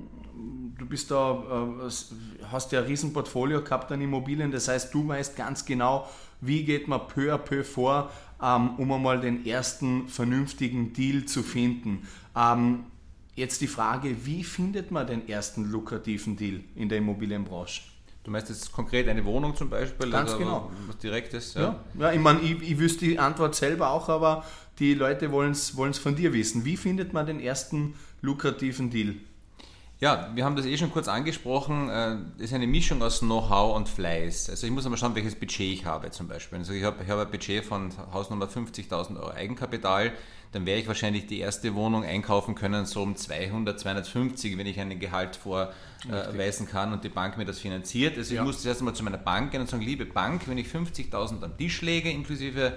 du 0.76 0.84
bist 0.84 1.12
da, 1.12 1.78
äh, 1.86 2.44
hast 2.50 2.72
ja 2.72 2.80
ein 2.80 2.86
Riesenportfolio 2.86 3.62
gehabt 3.62 3.92
an 3.92 4.00
Immobilien, 4.00 4.50
das 4.50 4.66
heißt, 4.66 4.92
du 4.92 5.06
weißt 5.06 5.36
ganz 5.36 5.64
genau, 5.64 6.08
wie 6.40 6.64
geht 6.64 6.88
man 6.88 7.06
peu 7.06 7.32
à 7.32 7.38
peu 7.38 7.62
vor, 7.62 8.10
ähm, 8.42 8.70
um 8.78 8.90
einmal 8.90 9.20
den 9.20 9.46
ersten 9.46 10.08
vernünftigen 10.08 10.92
Deal 10.92 11.24
zu 11.24 11.44
finden. 11.44 12.08
Ähm, 12.34 12.86
jetzt 13.36 13.60
die 13.60 13.68
Frage, 13.68 14.26
wie 14.26 14.42
findet 14.42 14.90
man 14.90 15.06
den 15.06 15.28
ersten 15.28 15.70
lukrativen 15.70 16.36
Deal 16.36 16.64
in 16.74 16.88
der 16.88 16.98
Immobilienbranche? 16.98 17.82
Du 18.24 18.32
meinst 18.32 18.48
jetzt 18.48 18.72
konkret 18.72 19.08
eine 19.08 19.24
Wohnung 19.24 19.54
zum 19.54 19.70
Beispiel? 19.70 20.10
Ganz 20.10 20.30
oder 20.30 20.38
genau. 20.40 20.70
Was 20.88 20.98
Direktes? 20.98 21.54
Ja, 21.54 21.78
ja 21.96 22.10
ich 22.10 22.18
meine, 22.18 22.40
ich, 22.40 22.60
ich 22.60 22.76
wüsste 22.76 23.04
die 23.04 23.20
Antwort 23.20 23.54
selber 23.54 23.90
auch, 23.90 24.08
aber 24.08 24.44
die 24.78 24.94
Leute 24.94 25.32
wollen 25.32 25.52
es 25.52 25.70
von 25.98 26.16
dir 26.16 26.32
wissen. 26.32 26.64
Wie 26.64 26.76
findet 26.76 27.12
man 27.12 27.26
den 27.26 27.40
ersten 27.40 27.94
lukrativen 28.22 28.90
Deal? 28.90 29.14
Ja, 29.98 30.30
wir 30.34 30.44
haben 30.44 30.56
das 30.56 30.66
eh 30.66 30.76
schon 30.76 30.92
kurz 30.92 31.08
angesprochen. 31.08 31.88
äh, 31.88 32.16
Das 32.36 32.48
ist 32.48 32.52
eine 32.52 32.66
Mischung 32.66 33.02
aus 33.02 33.20
Know-how 33.20 33.74
und 33.76 33.88
Fleiß. 33.88 34.50
Also 34.50 34.66
ich 34.66 34.72
muss 34.72 34.84
aber 34.84 34.98
schauen, 34.98 35.14
welches 35.14 35.34
Budget 35.34 35.72
ich 35.72 35.86
habe 35.86 36.10
zum 36.10 36.28
Beispiel. 36.28 36.58
Also 36.58 36.74
ich 36.74 36.84
habe, 36.84 37.02
ich 37.02 37.08
habe 37.08 37.22
ein 37.22 37.30
Budget 37.30 37.64
von 37.64 37.90
Hausnummer 38.12 38.44
50.000 38.46 39.16
Euro 39.18 39.30
Eigenkapital. 39.30 40.12
Dann 40.52 40.66
werde 40.66 40.82
ich 40.82 40.86
wahrscheinlich 40.86 41.26
die 41.26 41.38
erste 41.38 41.74
Wohnung 41.74 42.04
einkaufen 42.04 42.54
können, 42.54 42.84
so 42.84 43.02
um 43.02 43.16
200, 43.16 43.80
250, 43.80 44.58
wenn 44.58 44.66
ich 44.66 44.78
einen 44.78 44.98
Gehalt 45.00 45.36
vorweisen 45.36 46.68
kann 46.68 46.92
und 46.92 47.02
die 47.02 47.08
Bank 47.08 47.38
mir 47.38 47.46
das 47.46 47.58
finanziert. 47.58 48.16
Also 48.18 48.34
Ja. 48.34 48.42
ich 48.42 48.46
muss 48.46 48.60
zuerst 48.62 48.80
einmal 48.80 48.94
zu 48.94 49.02
meiner 49.02 49.16
Bank 49.18 49.50
gehen 49.50 49.62
und 49.62 49.68
sagen, 49.70 49.82
liebe 49.82 50.04
Bank, 50.04 50.42
wenn 50.46 50.58
ich 50.58 50.68
50.000 50.68 51.42
am 51.42 51.56
Tisch 51.56 51.80
lege, 51.82 52.10
inklusive 52.10 52.66
äh, 52.66 52.72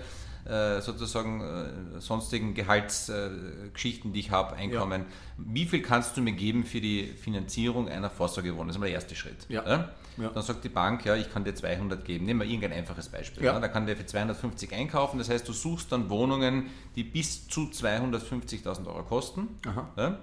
sozusagen 0.81 1.41
äh, 1.41 1.99
sonstigen 2.01 2.53
Gehaltsgeschichten, 2.53 4.13
die 4.13 4.21
ich 4.21 4.31
habe, 4.31 4.55
Einkommen, 4.55 5.05
wie 5.37 5.65
viel 5.65 5.81
kannst 5.81 6.17
du 6.17 6.21
mir 6.21 6.33
geben 6.33 6.65
für 6.65 6.81
die 6.81 7.05
Finanzierung 7.05 7.87
einer 7.89 8.09
Vorsorgewohnung? 8.09 8.67
Das 8.67 8.75
ist 8.75 8.79
mal 8.79 8.87
der 8.87 8.95
erste 8.95 9.15
Schritt. 9.15 9.45
Ja. 9.49 9.89
Ja. 10.17 10.29
Dann 10.29 10.43
sagt 10.43 10.63
die 10.63 10.69
Bank, 10.69 11.05
ja, 11.05 11.15
ich 11.15 11.31
kann 11.31 11.45
dir 11.45 11.55
200 11.55 12.03
geben. 12.03 12.25
Nehmen 12.25 12.41
wir 12.41 12.47
irgendein 12.47 12.73
einfaches 12.73 13.07
Beispiel. 13.07 13.43
Ja. 13.43 13.53
Ja. 13.53 13.59
Da 13.59 13.67
kann 13.69 13.85
der 13.85 13.95
für 13.95 14.05
250 14.05 14.73
einkaufen. 14.73 15.17
Das 15.17 15.29
heißt, 15.29 15.47
du 15.47 15.53
suchst 15.53 15.91
dann 15.91 16.09
Wohnungen, 16.09 16.67
die 16.95 17.03
bis 17.03 17.47
zu 17.47 17.61
250.000 17.61 18.87
Euro 18.87 19.03
kosten. 19.03 19.47
Ja? 19.95 20.17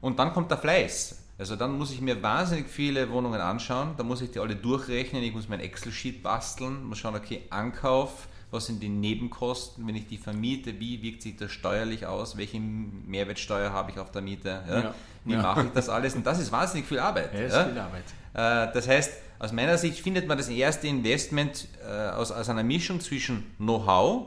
Und 0.00 0.18
dann 0.18 0.32
kommt 0.32 0.50
der 0.50 0.58
Fleiß. 0.58 1.24
Also 1.38 1.54
dann 1.54 1.78
muss 1.78 1.92
ich 1.92 2.00
mir 2.00 2.20
wahnsinnig 2.20 2.68
viele 2.68 3.10
Wohnungen 3.10 3.40
anschauen, 3.40 3.94
da 3.96 4.02
muss 4.02 4.20
ich 4.20 4.32
die 4.32 4.40
alle 4.40 4.56
durchrechnen, 4.56 5.22
ich 5.22 5.32
muss 5.32 5.48
mein 5.48 5.60
Excel-Sheet 5.60 6.20
basteln, 6.20 6.84
muss 6.84 6.98
schauen, 6.98 7.14
okay, 7.14 7.42
Ankauf, 7.50 8.26
was 8.50 8.66
sind 8.66 8.82
die 8.82 8.88
Nebenkosten, 8.88 9.86
wenn 9.86 9.94
ich 9.96 10.06
die 10.06 10.16
vermiete, 10.18 10.78
wie 10.80 11.02
wirkt 11.02 11.22
sich 11.22 11.36
das 11.36 11.52
steuerlich 11.52 12.06
aus, 12.06 12.36
welche 12.36 12.58
Mehrwertsteuer 12.60 13.72
habe 13.72 13.90
ich 13.90 13.98
auf 13.98 14.10
der 14.10 14.22
Miete, 14.22 14.62
ja? 14.68 14.80
Ja. 14.82 14.94
wie 15.24 15.32
Ja. 15.34 15.42
mache 15.42 15.64
ich 15.66 15.72
das 15.72 15.88
alles 15.88 16.14
und 16.14 16.26
das 16.26 16.38
ist 16.40 16.50
wahnsinnig 16.52 16.86
viel 16.86 16.98
Arbeit. 16.98 17.34
Ja, 17.34 17.40
ist 17.40 17.56
viel 17.56 17.78
Arbeit. 17.78 18.04
Äh, 18.34 18.72
Das 18.72 18.88
heißt, 18.88 19.12
aus 19.38 19.52
meiner 19.52 19.76
Sicht 19.78 20.00
findet 20.00 20.26
man 20.26 20.38
das 20.38 20.48
erste 20.48 20.86
Investment 20.88 21.68
äh, 21.86 22.08
aus, 22.10 22.32
aus 22.32 22.48
einer 22.48 22.62
Mischung 22.64 23.00
zwischen 23.00 23.44
Know-how 23.58 24.26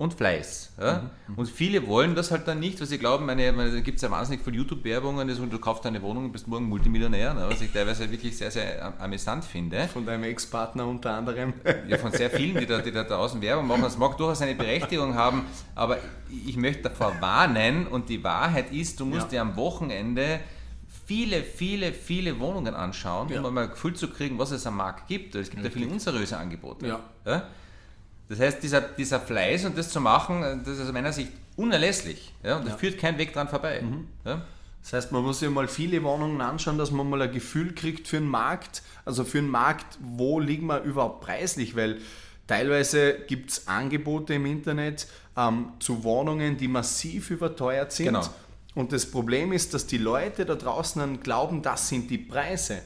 und 0.00 0.14
Fleiß. 0.14 0.72
Ja? 0.80 1.10
Mhm, 1.28 1.34
Und 1.34 1.46
viele 1.50 1.86
wollen 1.86 2.14
das 2.14 2.30
halt 2.30 2.48
dann 2.48 2.58
nicht, 2.58 2.80
weil 2.80 2.86
sie 2.86 2.96
glauben, 2.96 3.26
meine, 3.26 3.52
meine, 3.52 3.70
da 3.70 3.80
gibt 3.80 3.96
es 3.96 4.02
ja 4.02 4.10
wahnsinnig 4.10 4.42
viel 4.42 4.54
YouTube-Werbungen, 4.54 5.28
du 5.28 5.58
kaufst 5.58 5.84
eine 5.84 6.00
Wohnung 6.00 6.24
und 6.24 6.32
bist 6.32 6.48
morgen 6.48 6.64
Multimillionär, 6.70 7.34
ne? 7.34 7.46
was 7.50 7.60
ich 7.60 7.70
teilweise 7.70 8.10
wirklich 8.10 8.34
sehr, 8.36 8.50
sehr 8.50 8.82
am- 8.82 8.94
amüsant 8.98 9.44
finde. 9.44 9.88
Von 9.88 10.06
deinem 10.06 10.24
Ex-Partner 10.24 10.86
unter 10.86 11.12
anderem. 11.12 11.52
Ja, 11.86 11.98
von 11.98 12.12
sehr 12.12 12.30
vielen, 12.30 12.56
die 12.58 12.64
da, 12.66 12.78
die 12.78 12.92
da 12.92 13.04
draußen 13.04 13.42
Werbung 13.42 13.66
machen. 13.66 13.82
Das 13.82 13.98
mag 13.98 14.16
durchaus 14.16 14.40
eine 14.40 14.54
Berechtigung 14.54 15.14
haben, 15.14 15.44
aber 15.74 15.98
ich 16.46 16.56
möchte 16.56 16.84
davor 16.84 17.12
warnen 17.20 17.86
und 17.86 18.08
die 18.08 18.24
Wahrheit 18.24 18.72
ist, 18.72 18.98
du 19.00 19.04
musst 19.04 19.24
Ja. 19.24 19.28
dir 19.28 19.42
am 19.42 19.56
Wochenende 19.56 20.40
viele, 21.06 21.42
viele, 21.42 21.92
viele 21.92 22.38
Wohnungen 22.40 22.74
anschauen, 22.74 23.28
Ja. 23.28 23.42
um 23.42 23.52
mal 23.52 23.64
ein 23.64 23.70
Gefühl 23.70 23.94
zu 23.94 24.08
kriegen, 24.08 24.38
was 24.38 24.50
es 24.50 24.66
am 24.66 24.76
Markt 24.76 25.08
gibt. 25.08 25.34
Es 25.34 25.50
gibt 25.50 25.62
ja 25.62 25.70
viele 25.70 25.88
unseriöse 25.88 26.36
Angebote. 26.38 26.86
Ja. 26.86 27.00
Ja? 27.26 27.42
Das 28.30 28.38
heißt, 28.40 28.62
dieser, 28.62 28.80
dieser 28.80 29.20
Fleiß 29.20 29.64
und 29.66 29.76
das 29.76 29.90
zu 29.90 30.00
machen, 30.00 30.62
das 30.64 30.78
ist 30.78 30.86
aus 30.86 30.92
meiner 30.92 31.12
Sicht 31.12 31.32
unerlässlich. 31.56 32.32
Ja? 32.42 32.56
Und 32.56 32.64
da 32.64 32.70
Ja. 32.70 32.74
Mhm. 32.76 32.78
führt 32.80 32.98
kein 32.98 33.18
Weg 33.18 33.32
dran 33.34 33.48
vorbei. 33.48 33.82
Ja? 34.24 34.42
Das 34.82 34.92
heißt, 34.94 35.12
man 35.12 35.22
muss 35.22 35.40
sich 35.40 35.50
mal 35.50 35.68
viele 35.68 36.02
Wohnungen 36.02 36.40
anschauen, 36.40 36.78
dass 36.78 36.90
man 36.90 37.10
mal 37.10 37.20
ein 37.20 37.32
Gefühl 37.32 37.74
kriegt 37.74 38.08
für 38.08 38.16
den 38.18 38.28
Markt. 38.28 38.82
Also 39.04 39.24
für 39.24 39.38
den 39.42 39.50
Markt, 39.50 39.98
wo 40.00 40.40
liegen 40.40 40.66
wir 40.66 40.80
überhaupt 40.82 41.20
preislich? 41.22 41.76
Weil 41.76 41.98
teilweise 42.46 43.14
gibt 43.26 43.50
es 43.50 43.66
Angebote 43.68 44.34
im 44.34 44.46
Internet 44.46 45.06
ähm, 45.36 45.70
zu 45.80 46.02
Wohnungen, 46.04 46.56
die 46.56 46.68
massiv 46.68 47.30
überteuert 47.30 47.92
sind. 47.92 48.06
Genau. 48.06 48.26
Und 48.76 48.92
das 48.92 49.06
Problem 49.10 49.52
ist, 49.52 49.74
dass 49.74 49.86
die 49.86 49.98
Leute 49.98 50.46
da 50.46 50.54
draußen 50.54 51.00
dann 51.00 51.20
glauben, 51.20 51.62
das 51.62 51.88
sind 51.88 52.08
die 52.10 52.18
Preise. 52.18 52.80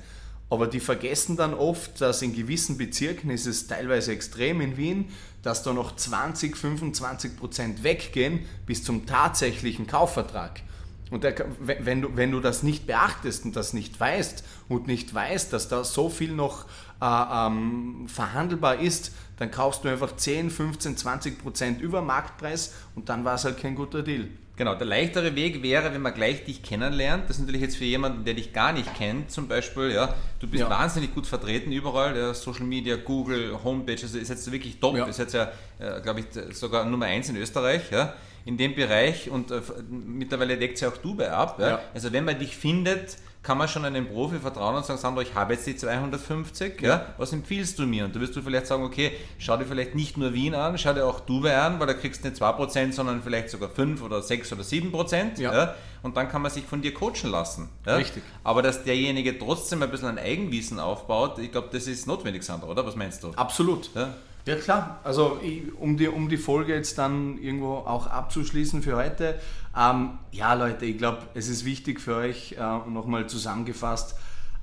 Aber 0.51 0.67
die 0.67 0.81
vergessen 0.81 1.37
dann 1.37 1.53
oft, 1.55 2.01
dass 2.01 2.23
in 2.23 2.35
gewissen 2.35 2.77
Bezirken 2.79 3.31
ist 3.31 3.47
es 3.47 3.67
teilweise 3.67 4.13
extrem 4.13 4.61
in 4.61 4.77
Wien, 4.77 5.11
dass 5.45 5.63
da 5.63 5.73
noch 5.73 5.95
20, 5.95 6.57
25 6.57 7.37
Prozent 7.37 7.83
weggehen 7.85 8.47
bis 8.67 8.83
zum 8.83 9.07
tatsächlichen 9.07 9.87
Kaufvertrag. 9.87 10.63
Und 11.11 11.23
der, 11.23 11.35
wenn, 11.61 12.03
du, 12.03 12.17
wenn 12.17 12.33
du 12.33 12.41
das 12.41 12.63
nicht 12.63 12.87
beachtest 12.87 13.45
und 13.45 13.55
das 13.55 13.73
nicht 13.73 14.01
weißt 14.01 14.43
und 14.69 14.87
nicht 14.87 15.15
weißt, 15.15 15.53
dass 15.53 15.69
da 15.69 15.85
so 15.85 16.09
viel 16.09 16.33
noch 16.33 16.65
äh, 17.01 17.05
ähm, 17.05 18.07
verhandelbar 18.09 18.81
ist, 18.81 19.13
dann 19.39 19.51
kaufst 19.51 19.85
du 19.85 19.89
einfach 19.89 20.17
10, 20.17 20.51
15, 20.51 20.97
20 20.97 21.39
Prozent 21.39 21.81
über 21.81 22.03
Marktpreis 22.03 22.75
und 22.95 23.09
dann 23.09 23.25
war 23.25 23.35
es 23.35 23.45
halt 23.45 23.59
kein 23.59 23.75
guter 23.75 24.03
Deal. 24.03 24.29
Genau, 24.57 24.77
der 24.77 24.87
leichtere 24.87 25.35
Weg 25.35 25.65
wäre, 25.65 25.93
wenn 25.93 26.03
man 26.03 26.15
gleich 26.15 26.45
dich 26.45 26.63
kennenlernt. 26.63 27.25
Das 27.29 27.37
ist 27.37 27.41
natürlich 27.41 27.63
jetzt 27.63 27.77
für 27.77 27.85
jemanden, 27.85 28.25
der 28.25 28.35
dich 28.35 28.53
gar 28.53 28.73
nicht 28.73 28.95
kennt, 28.95 29.33
zum 29.33 29.49
Beispiel, 29.49 29.91
ja, 29.91 30.15
du 30.39 30.47
bist 30.47 30.63
ja. 30.63 30.71
wahnsinnig 30.71 31.13
gut 31.13 31.27
vertreten 31.27 31.73
überall, 31.73 32.17
ja, 32.17 32.33
Social 32.33 32.65
Media, 32.65 32.95
Google, 32.95 33.59
Homepage, 33.65 33.99
also 34.01 34.17
ist 34.17 34.29
jetzt 34.29 34.51
wirklich 34.53 34.79
top, 34.79 34.97
ja. 34.97 35.07
ist 35.07 35.19
jetzt 35.19 35.35
ja, 35.35 35.51
äh, 35.81 36.01
glaube 36.01 36.21
ich, 36.21 36.27
sogar 36.57 36.85
Nummer 36.85 37.07
eins 37.07 37.29
in 37.29 37.37
Österreich, 37.37 37.91
ja, 37.91 38.15
in 38.45 38.57
dem 38.57 38.77
Bereich 38.77 39.29
und 39.29 39.51
äh, 39.51 39.61
mittlerweile 39.91 40.57
deckt 40.57 40.79
sich 40.79 40.87
auch 40.87 40.99
Dubai 40.99 41.33
ab. 41.33 41.59
Ja. 41.59 41.81
Also 41.93 42.13
wenn 42.13 42.25
man 42.25 42.39
dich 42.39 42.57
findet, 42.57 43.17
kann 43.45 43.59
man 43.59 43.69
schon 43.69 43.85
einem 43.85 44.09
Profi 44.09 44.39
vertrauen 44.39 44.75
und 44.75 44.87
sagen, 44.87 44.99
Sandro, 44.99 45.21
ich 45.21 45.35
habe 45.35 45.53
jetzt 45.53 45.67
die 45.67 45.77
250, 45.77 46.81
ja. 46.81 46.89
ja. 46.89 47.07
was 47.19 47.33
empfiehlst 47.35 47.79
du 47.79 47.87
mir? 47.87 48.07
Und 48.07 48.17
da 48.17 48.21
wirst 48.21 48.35
du 48.35 48.41
vielleicht 48.41 48.67
sagen, 48.67 48.83
okay, 48.83 49.13
schau 49.39 49.59
dir 49.59 49.67
vielleicht 49.67 49.95
nicht 49.95 50.17
nur 50.17 50.33
Wien 50.33 50.55
an, 50.55 50.79
schau 50.79 50.95
dir 50.95 51.07
auch 51.07 51.21
Dubai 51.21 51.55
an, 51.57 51.79
weil 51.79 51.87
da 51.87 51.93
kriegst 51.93 52.25
du 52.25 52.29
nicht 52.29 52.43
2%, 52.43 52.93
sondern 52.93 53.23
vielleicht 53.23 53.51
sogar 53.51 53.69
5 53.69 54.03
oder 54.03 54.23
6 54.23 54.55
oder 54.55 54.63
7%. 54.63 55.41
Ja. 55.41 55.55
ja. 55.55 55.75
Und 56.03 56.17
dann 56.17 56.31
kann 56.31 56.41
man 56.41 56.51
sich 56.51 56.65
von 56.65 56.81
dir 56.81 56.95
coachen 56.95 57.31
lassen. 57.31 57.69
Ja. 57.87 57.97
Richtig. 57.97 58.23
Aber 58.43 58.63
dass 58.63 58.83
derjenige 58.83 59.39
trotzdem 59.39 59.83
ein 59.83 59.91
bisschen 59.91 60.09
ein 60.09 60.19
Eigenwissen 60.19 60.81
aufbaut, 60.81 61.39
ich 61.39 61.53
glaube, 61.53 61.69
das 61.71 61.87
ist 61.87 62.07
notwendig, 62.07 62.45
Sandro, 62.45 62.71
oder? 62.71 62.87
Was 62.87 62.97
meinst 62.97 63.23
du? 63.23 63.33
Absolut. 63.37 63.91
Ja. 63.95 64.15
Ja 64.47 64.57
klar, 64.57 65.01
also 65.05 65.41
um 65.81 65.97
die, 65.97 66.07
um 66.07 66.29
die 66.29 66.37
Folge 66.37 66.75
jetzt 66.75 66.99
dann 66.99 67.39
irgendwo 67.39 67.77
auch 67.77 68.07
abzuschließen 68.07 68.83
für 68.83 68.95
heute. 68.95 69.41
Ähm, 69.75 70.19
ja 70.33 70.53
Leute, 70.53 70.85
ich 70.85 70.99
glaube, 70.99 71.23
es 71.33 71.49
ist 71.49 71.65
wichtig 71.65 71.99
für 71.99 72.17
euch, 72.17 72.53
äh, 72.53 72.57
nochmal 72.59 73.27
zusammengefasst, 73.27 74.17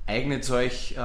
eignet 0.06 0.48
euch 0.52 0.92
äh, 0.92 0.96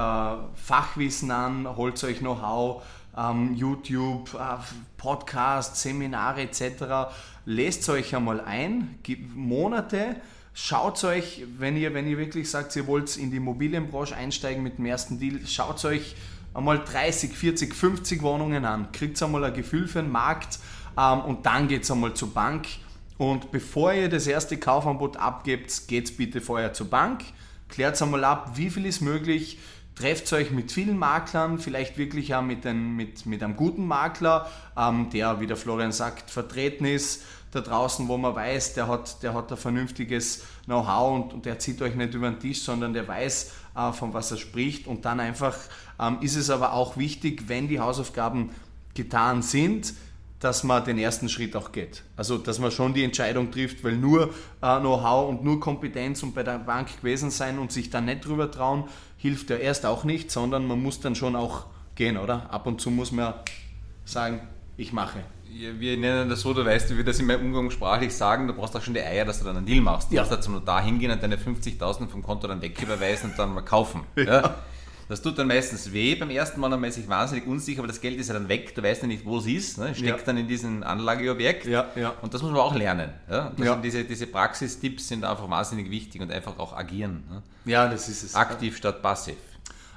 Fachwissen 0.54 1.32
an, 1.32 1.76
holt 1.76 2.02
euch 2.04 2.18
Know-how, 2.18 2.84
ähm, 3.16 3.54
YouTube, 3.54 4.32
äh, 4.34 4.58
Podcasts, 4.96 5.82
Seminare 5.82 6.42
etc. 6.42 7.10
Lest 7.46 7.88
euch 7.88 8.14
einmal 8.14 8.40
ein, 8.40 9.00
Monate, 9.34 10.14
schaut 10.54 11.02
euch, 11.02 11.44
wenn 11.58 11.76
ihr, 11.76 11.94
wenn 11.94 12.06
ihr 12.06 12.16
wirklich 12.16 12.48
sagt, 12.48 12.76
ihr 12.76 12.86
wollt 12.86 13.16
in 13.16 13.32
die 13.32 13.38
Immobilienbranche 13.38 14.14
einsteigen 14.14 14.62
mit 14.62 14.78
dem 14.78 14.86
ersten 14.86 15.18
Deal, 15.18 15.40
schaut 15.46 15.84
euch 15.84 16.14
einmal 16.54 16.82
30, 16.84 17.32
40, 17.32 17.74
50 17.74 18.22
Wohnungen 18.22 18.64
an, 18.64 18.92
kriegt 18.92 19.22
einmal 19.22 19.44
ein 19.44 19.54
Gefühl 19.54 19.88
für 19.88 20.02
den 20.02 20.10
Markt 20.10 20.58
ähm, 20.98 21.20
und 21.20 21.46
dann 21.46 21.68
geht 21.68 21.82
es 21.82 21.90
einmal 21.90 22.14
zur 22.14 22.32
Bank. 22.32 22.66
Und 23.16 23.50
bevor 23.50 23.92
ihr 23.92 24.08
das 24.08 24.26
erste 24.26 24.56
Kaufangebot 24.56 25.16
abgebt, 25.16 25.88
geht 25.88 26.04
es 26.04 26.16
bitte 26.16 26.40
vorher 26.40 26.72
zur 26.72 26.88
Bank, 26.88 27.22
klärt 27.68 28.00
einmal 28.00 28.24
ab, 28.24 28.52
wie 28.54 28.70
viel 28.70 28.86
ist 28.86 29.00
möglich, 29.00 29.58
trefft 29.96 30.32
euch 30.32 30.52
mit 30.52 30.70
vielen 30.70 30.96
Maklern, 30.96 31.58
vielleicht 31.58 31.98
wirklich 31.98 32.34
auch 32.34 32.42
mit, 32.42 32.64
ein, 32.64 32.94
mit, 32.94 33.26
mit 33.26 33.42
einem 33.42 33.56
guten 33.56 33.86
Makler, 33.86 34.48
ähm, 34.76 35.10
der, 35.10 35.40
wie 35.40 35.46
der 35.46 35.56
Florian 35.56 35.92
sagt, 35.92 36.30
vertreten 36.30 36.84
ist 36.84 37.22
da 37.50 37.60
draußen, 37.60 38.06
wo 38.08 38.16
man 38.16 38.34
weiß, 38.34 38.74
der 38.74 38.88
hat, 38.88 39.22
der 39.22 39.34
hat 39.34 39.50
ein 39.50 39.56
vernünftiges 39.56 40.44
Know-how 40.66 41.14
und, 41.14 41.32
und 41.32 41.46
der 41.46 41.58
zieht 41.58 41.80
euch 41.80 41.94
nicht 41.94 42.14
über 42.14 42.30
den 42.30 42.38
Tisch, 42.38 42.62
sondern 42.62 42.92
der 42.92 43.08
weiß, 43.08 43.52
äh, 43.78 43.92
von 43.92 44.12
was 44.12 44.30
er 44.30 44.36
spricht. 44.36 44.86
Und 44.86 45.04
dann 45.04 45.20
einfach 45.20 45.56
ähm, 46.00 46.18
ist 46.20 46.36
es 46.36 46.50
aber 46.50 46.72
auch 46.72 46.96
wichtig, 46.96 47.44
wenn 47.46 47.68
die 47.68 47.80
Hausaufgaben 47.80 48.50
getan 48.94 49.42
sind, 49.42 49.94
dass 50.40 50.62
man 50.62 50.84
den 50.84 50.98
ersten 50.98 51.28
Schritt 51.28 51.56
auch 51.56 51.72
geht. 51.72 52.04
Also, 52.16 52.38
dass 52.38 52.58
man 52.58 52.70
schon 52.70 52.94
die 52.94 53.02
Entscheidung 53.02 53.50
trifft, 53.50 53.82
weil 53.82 53.96
nur 53.96 54.30
äh, 54.62 54.78
Know-how 54.78 55.28
und 55.28 55.44
nur 55.44 55.58
Kompetenz 55.58 56.22
und 56.22 56.34
bei 56.34 56.44
der 56.44 56.58
Bank 56.58 56.96
gewesen 56.98 57.30
sein 57.30 57.58
und 57.58 57.72
sich 57.72 57.90
dann 57.90 58.04
nicht 58.04 58.24
drüber 58.24 58.50
trauen, 58.50 58.84
hilft 59.16 59.50
ja 59.50 59.56
erst 59.56 59.84
auch 59.84 60.04
nicht, 60.04 60.30
sondern 60.30 60.66
man 60.66 60.80
muss 60.80 61.00
dann 61.00 61.16
schon 61.16 61.34
auch 61.34 61.66
gehen, 61.96 62.16
oder? 62.16 62.50
Ab 62.52 62.66
und 62.66 62.80
zu 62.80 62.90
muss 62.90 63.10
man 63.10 63.34
sagen, 64.04 64.40
ich 64.76 64.92
mache. 64.92 65.24
Wir 65.50 65.96
nennen 65.96 66.28
das 66.28 66.42
so, 66.42 66.52
du 66.52 66.64
weißt, 66.64 66.90
wie 66.90 66.98
wir 66.98 67.04
das 67.04 67.18
in 67.18 67.26
meinem 67.26 67.46
umgangssprachlich 67.46 68.14
sagen, 68.14 68.46
du 68.46 68.52
brauchst 68.52 68.76
auch 68.76 68.82
schon 68.82 68.94
die 68.94 69.00
Eier, 69.00 69.24
dass 69.24 69.38
du 69.38 69.44
dann 69.44 69.56
einen 69.56 69.66
Deal 69.66 69.80
machst. 69.80 70.10
Du 70.10 70.16
ja. 70.16 70.22
musst 70.22 70.32
da 70.32 70.40
zum 70.40 70.54
Notar 70.54 70.82
hingehen 70.82 71.10
und 71.10 71.22
deine 71.22 71.36
50.000 71.36 72.08
vom 72.08 72.22
Konto 72.22 72.46
dann 72.46 72.62
wegüberweisen 72.62 73.30
und 73.30 73.38
dann 73.38 73.54
mal 73.54 73.62
kaufen. 73.62 74.02
Ja. 74.16 74.24
ja. 74.24 74.54
Das 75.08 75.22
tut 75.22 75.38
dann 75.38 75.46
meistens 75.46 75.90
weh. 75.92 76.14
Beim 76.16 76.28
ersten 76.28 76.60
Mal 76.60 76.68
dann 76.68 76.84
ist 76.84 76.96
sich 76.96 77.08
wahnsinnig 77.08 77.46
unsicher, 77.46 77.78
aber 77.78 77.88
das 77.88 78.02
Geld 78.02 78.18
ist 78.18 78.28
ja 78.28 78.34
dann 78.34 78.48
weg. 78.48 78.74
Du 78.74 78.82
weißt 78.82 79.02
ja 79.02 79.08
nicht, 79.08 79.24
wo 79.24 79.38
es 79.38 79.46
ist. 79.46 79.78
Ne? 79.78 79.94
Steckt 79.94 80.18
ja. 80.18 80.24
dann 80.26 80.36
in 80.36 80.46
diesem 80.46 80.82
Anlageobjekt. 80.82 81.64
Ja, 81.64 81.86
ja. 81.96 82.12
Und 82.20 82.34
das 82.34 82.42
muss 82.42 82.50
man 82.52 82.60
auch 82.60 82.74
lernen. 82.74 83.10
Ja? 83.30 83.52
ja. 83.56 83.76
diese, 83.76 84.04
diese 84.04 84.26
Praxistipps 84.26 85.08
sind 85.08 85.24
einfach 85.24 85.48
wahnsinnig 85.48 85.90
wichtig 85.90 86.20
und 86.20 86.30
einfach 86.30 86.58
auch 86.58 86.76
agieren. 86.76 87.24
Ne? 87.30 87.42
Ja, 87.64 87.88
das 87.88 88.10
ist 88.10 88.22
es. 88.22 88.34
Aktiv 88.34 88.76
statt 88.76 89.00
passiv. 89.00 89.36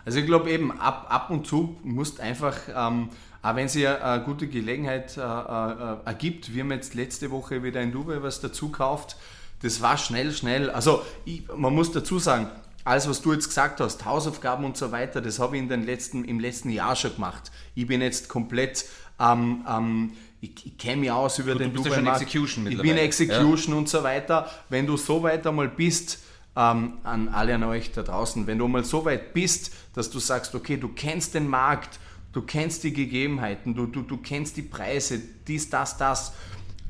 Also 0.06 0.20
ich 0.20 0.26
glaube 0.26 0.50
eben, 0.50 0.72
ab, 0.80 1.08
ab 1.10 1.30
und 1.30 1.46
zu 1.46 1.78
musst 1.84 2.22
einfach, 2.22 2.58
ähm, 2.74 3.10
auch 3.42 3.56
wenn 3.56 3.68
sich 3.68 3.88
eine 3.88 4.24
gute 4.24 4.48
Gelegenheit 4.48 5.18
äh, 5.18 5.22
äh, 5.22 5.98
ergibt, 6.06 6.54
wir 6.54 6.64
haben 6.64 6.72
jetzt 6.72 6.94
letzte 6.94 7.32
Woche 7.32 7.64
wieder 7.64 7.82
in 7.82 7.92
Dubai 7.92 8.22
was 8.22 8.40
dazu 8.42 8.70
gekauft, 8.70 9.16
das 9.62 9.82
war 9.82 9.98
schnell, 9.98 10.32
schnell. 10.32 10.70
Also 10.70 11.04
ich, 11.26 11.44
man 11.56 11.74
muss 11.74 11.92
dazu 11.92 12.20
sagen, 12.20 12.48
alles, 12.84 13.08
was 13.08 13.22
du 13.22 13.34
jetzt 13.34 13.48
gesagt 13.48 13.80
hast, 13.80 14.06
Hausaufgaben 14.06 14.66
und 14.66 14.76
so 14.76 14.92
weiter, 14.92 15.22
das 15.22 15.40
habe 15.40 15.56
ich 15.56 15.62
in 15.62 15.70
den 15.70 15.86
letzten, 15.86 16.26
im 16.26 16.40
letzten 16.40 16.70
Jahr 16.70 16.96
schon 16.96 17.14
gemacht. 17.14 17.52
Ich 17.76 17.86
bin 17.86 18.02
jetzt 18.02 18.28
komplett 18.28 18.86
ähm, 19.20 19.66
ähm, 19.70 20.14
ich, 20.42 20.66
ich 20.66 20.78
kenne 20.78 21.02
mich 21.02 21.12
aus 21.12 21.38
über 21.38 21.54
Gut, 21.54 21.62
den 21.62 21.74
du 21.74 21.84
bist 21.84 21.96
ja 21.96 22.02
schon 22.02 22.08
Execution 22.08 22.68
Ich 22.68 22.82
bin 22.82 22.98
Execution 22.98 23.74
ja. 23.74 23.80
und 23.80 23.90
so 23.90 24.04
weiter. 24.04 24.50
Wenn 24.70 24.88
du 24.88 24.98
so 24.98 25.22
weit 25.22 25.46
einmal 25.46 25.70
bist, 25.70 26.20
ähm, 26.56 26.94
an 27.04 27.30
alle 27.30 27.56
an 27.56 27.64
euch 27.64 27.92
da 27.92 28.02
draußen, 28.02 28.48
wenn 28.48 28.58
du 28.58 28.68
mal 28.68 28.84
so 28.84 29.06
weit 29.06 29.34
bist, 29.34 29.72
dass 29.94 30.10
du 30.10 30.20
sagst, 30.20 30.56
okay, 30.56 30.78
du 30.78 30.90
kennst 30.90 31.36
den 31.36 31.48
Markt, 31.48 32.00
du 32.34 32.42
kennst 32.42 32.84
die 32.84 32.94
Gegebenheiten, 32.94 33.76
du, 33.76 33.86
du, 33.86 34.02
du 34.02 34.18
kennst 34.18 34.58
die 34.58 34.62
Preise, 34.62 35.22
dies, 35.48 35.70
das, 35.70 35.98
das, 35.98 36.34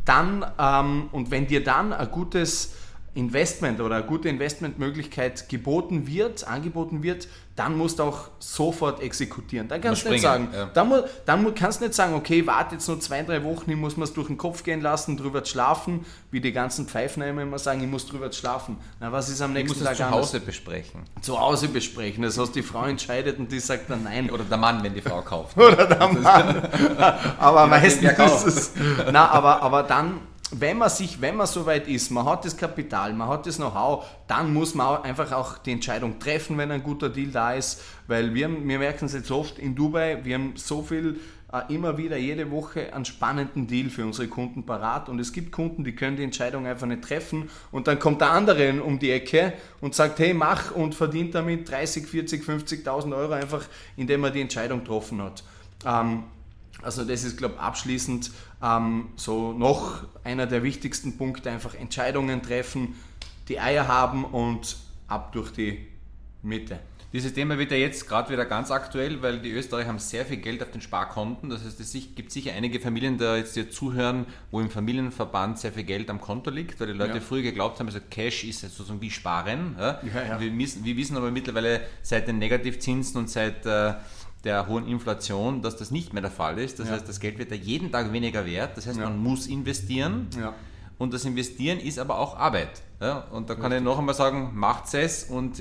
dann, 0.06 0.45
ähm, 0.58 1.10
und 1.12 1.32
wenn 1.32 1.47
dir 1.47 1.63
dann 1.63 1.93
ein 1.93 2.10
gutes 2.12 2.73
Investment 3.13 3.82
oder 3.82 3.95
eine 3.95 4.06
gute 4.06 4.30
Investmentmöglichkeit 4.30 5.50
geboten 5.50 6.08
wird, 6.08 6.47
angeboten 6.47 7.04
wird, 7.04 7.28
dann 7.58 7.78
musst 7.78 8.00
du 8.00 8.04
auch 8.04 8.30
sofort 8.39 9.02
exekutieren. 9.02 9.67
Dann 9.67 9.82
kannst 9.82 10.06
du 10.06 10.10
nicht 10.10 10.21
sagen, 10.21 10.47
ja. 10.54 10.69
dann, 10.74 11.04
dann 11.26 11.54
kannst 11.54 11.82
du 11.82 11.86
nicht 11.86 11.93
sagen, 11.93 12.13
okay, 12.13 12.47
warte 12.47 12.76
jetzt 12.76 12.88
nur 12.88 13.02
zwei, 13.02 13.21
drei 13.24 13.43
Wochen, 13.43 13.69
ich 13.69 13.76
muss 13.76 13.97
mir 13.97 14.06
es 14.06 14.13
durch 14.13 14.28
den 14.28 14.38
Kopf 14.38 14.63
gehen 14.63 14.80
lassen, 14.80 15.17
drüber 15.17 15.43
schlafen, 15.43 16.06
wie 16.32 16.39
die 16.39 16.54
ganzen 16.54 16.88
Pfeifen 16.88 17.21
immer 17.21 17.60
sagen, 17.60 17.82
ich 17.82 17.89
muss 17.89 18.08
drüber 18.08 18.32
schlafen. 18.32 18.78
Na, 19.02 19.12
was 19.12 19.28
ist 19.28 19.41
am 19.41 19.52
nächsten 19.52 19.84
Tag 19.84 19.97
zu 19.97 20.10
Hause 20.10 20.39
besprechen. 20.39 21.02
Zu 21.19 21.38
Hause 21.38 21.67
besprechen. 21.67 22.24
Das 22.24 22.38
heißt, 22.38 22.56
die 22.56 22.63
Frau 22.63 22.86
entscheidet 22.86 23.38
und 23.39 23.52
die 23.52 23.60
sagt 23.60 23.89
dann 23.89 24.04
nein. 24.04 24.32
Oder 24.32 24.45
der 24.45 24.58
Mann, 24.58 24.82
wenn 24.84 24.93
die 24.93 25.02
Frau 25.02 25.21
kauft. 25.21 25.58
Oder 25.58 25.86
der 25.86 26.08
Mann. 26.08 26.62
aber 27.38 27.67
meistens 27.67 28.17
ist 28.17 28.45
es. 28.47 28.71
Na, 29.12 29.30
aber, 29.30 29.62
aber 29.62 29.84
dann 29.84 30.21
wenn 30.52 30.78
man 30.78 30.90
sich, 30.90 31.22
wenn 31.22 31.38
man 31.38 31.48
soweit 31.48 31.88
ist, 31.88 32.12
man 32.12 32.26
hat 32.26 32.46
das 32.46 32.58
Kapital, 32.58 33.14
man 33.14 33.28
hat 33.28 33.46
das 33.46 33.58
Know-how, 33.58 34.06
dann 34.28 34.54
muss 34.54 34.76
man 34.76 35.04
einfach 35.04 35.32
auch 35.32 35.58
die 35.58 35.72
Entscheidung 35.72 36.20
treffen, 36.20 36.58
wenn 36.58 36.72
ein 36.72 36.84
guter 36.84 37.10
Deal 37.10 37.32
da 37.32 37.54
ist, 37.54 37.82
weil 38.08 38.34
wir, 38.34 38.50
wir 38.50 38.80
merken 38.80 39.06
es 39.06 39.14
jetzt 39.14 39.32
oft 39.32 39.60
in 39.60 39.76
Dubai, 39.76 40.20
wir 40.24 40.36
haben 40.36 40.54
so 40.56 40.82
viel 40.82 41.20
äh, 41.52 41.74
immer 41.74 41.98
wieder 41.98 42.18
jede 42.18 42.50
Woche 42.50 42.94
einen 42.94 43.04
spannenden 43.04 43.68
Deal 43.68 43.90
für 43.90 44.06
unsere 44.06 44.28
Kunden 44.28 44.66
parat. 44.66 45.10
Und 45.10 45.20
es 45.20 45.34
gibt 45.34 45.52
Kunden, 45.52 45.84
die 45.84 45.94
können 45.94 46.16
die 46.16 46.24
Entscheidung 46.24 46.66
einfach 46.66 46.88
nicht 46.88 47.04
treffen. 47.04 47.50
Und 47.72 47.88
dann 47.88 48.00
kommt 48.00 48.22
der 48.22 48.32
andere 48.32 48.82
um 48.82 49.00
die 49.00 49.12
Ecke 49.12 49.54
und 49.82 49.94
sagt, 49.94 50.20
hey, 50.20 50.34
mach 50.34 50.72
und 50.72 50.96
verdient 50.96 51.36
damit 51.36 51.70
30, 51.70 52.08
40, 52.08 52.44
50.000 52.44 53.16
Euro 53.16 53.34
einfach, 53.34 53.66
indem 53.98 54.24
er 54.24 54.32
die 54.32 54.42
Entscheidung 54.42 54.80
getroffen 54.80 55.22
hat. 55.22 55.44
Ähm, 55.86 56.24
also 56.82 57.04
das 57.04 57.24
ist, 57.24 57.38
glaube 57.38 57.56
ich, 57.56 57.62
abschließend 57.62 58.32
ähm, 58.62 59.10
so 59.15 59.54
noch 59.54 60.04
einer 60.24 60.48
der 60.48 60.63
wichtigsten 60.63 61.17
Punkte, 61.17 61.52
einfach 61.52 61.76
Entscheidungen 61.76 62.41
treffen, 62.41 62.96
die 63.48 63.60
Eier 63.60 63.88
haben 63.88 64.26
und 64.26 64.78
ab 65.08 65.32
durch 65.34 65.52
die 65.52 65.88
Mitte. 66.41 66.80
Dieses 67.13 67.34
Thema 67.34 67.58
wird 67.58 67.72
ja 67.72 67.78
jetzt 67.78 68.08
gerade 68.08 68.32
wieder 68.32 68.46
ganz 68.46 68.72
aktuell, 68.72 69.22
weil 69.22 69.39
die 69.39 69.52
Österreicher 69.52 69.89
haben 69.89 70.00
sehr 70.00 70.26
viel 70.26 70.38
Geld 70.38 70.63
auf 70.63 70.72
den 70.72 70.80
Sparkonten. 70.80 71.50
Das 71.50 71.65
heißt, 71.65 71.78
es 71.82 71.91
gibt 72.15 72.32
sicher 72.32 72.54
einige 72.54 72.80
Familien, 72.80 73.17
die 73.17 73.26
jetzt 73.26 73.54
hier 73.54 73.70
zuhören, 73.70 74.26
wo 74.50 74.62
im 74.62 74.70
Familienverband 74.70 75.60
sehr 75.60 75.74
viel 75.74 75.84
Geld 75.84 76.10
am 76.10 76.22
Konto 76.22 76.50
liegt, 76.50 76.80
weil 76.80 76.88
die 76.88 76.94
Leute 76.94 77.15
ja. 77.15 77.20
früher 77.20 77.41
geglaubt 77.41 77.80
haben, 77.80 77.88
also 77.88 78.00
Cash 78.10 78.46
ist 78.46 78.62
sozusagen 78.62 79.02
wie 79.02 79.12
Sparen. 79.12 79.76
Ja? 79.78 80.00
Ja, 80.04 80.39
wir, 80.39 80.58
wissen, 80.58 80.86
wir, 80.86 80.96
wissen 80.96 81.17
aber 81.17 81.32
mittlerweile 81.32 81.82
seit 82.02 82.30
den 82.30 82.39
Negativzinsen 82.39 83.17
und 83.17 83.30
seit 83.30 83.65
äh, 83.65 83.96
der 84.43 84.67
hohen 84.67 84.88
Inflation, 84.88 85.62
dass 85.62 85.77
das 85.77 85.91
nicht 85.91 86.13
mehr 86.13 86.21
der 86.21 86.32
Fall 86.32 86.58
ist. 86.60 86.80
Das 86.80 86.88
ja. 86.88 86.95
heißt, 86.95 87.08
das 87.08 87.19
Geld 87.19 87.38
wird 87.38 87.51
ja 87.51 87.58
jeden 87.58 87.91
Tag 87.91 88.12
weniger 88.12 88.45
wert. 88.45 88.75
Das 88.77 88.88
heißt, 88.88 88.97
ja. 88.97 89.06
man 89.06 89.19
muss 89.19 89.47
investieren. 89.47 90.27
Ja. 90.38 90.54
Und 90.97 91.13
das 91.13 91.25
Investieren 91.25 91.80
ist 91.80 91.97
aber 91.97 92.19
auch 92.19 92.38
Arbeit. 92.38 92.84
Und 93.32 93.49
da 93.49 93.56
kann 93.56 93.63
Richtig. 93.63 93.80
ich 93.80 93.84
noch 93.84 93.97
einmal 93.97 94.13
sagen, 94.13 94.51
macht 94.54 94.93
es 94.93 95.23
und 95.23 95.60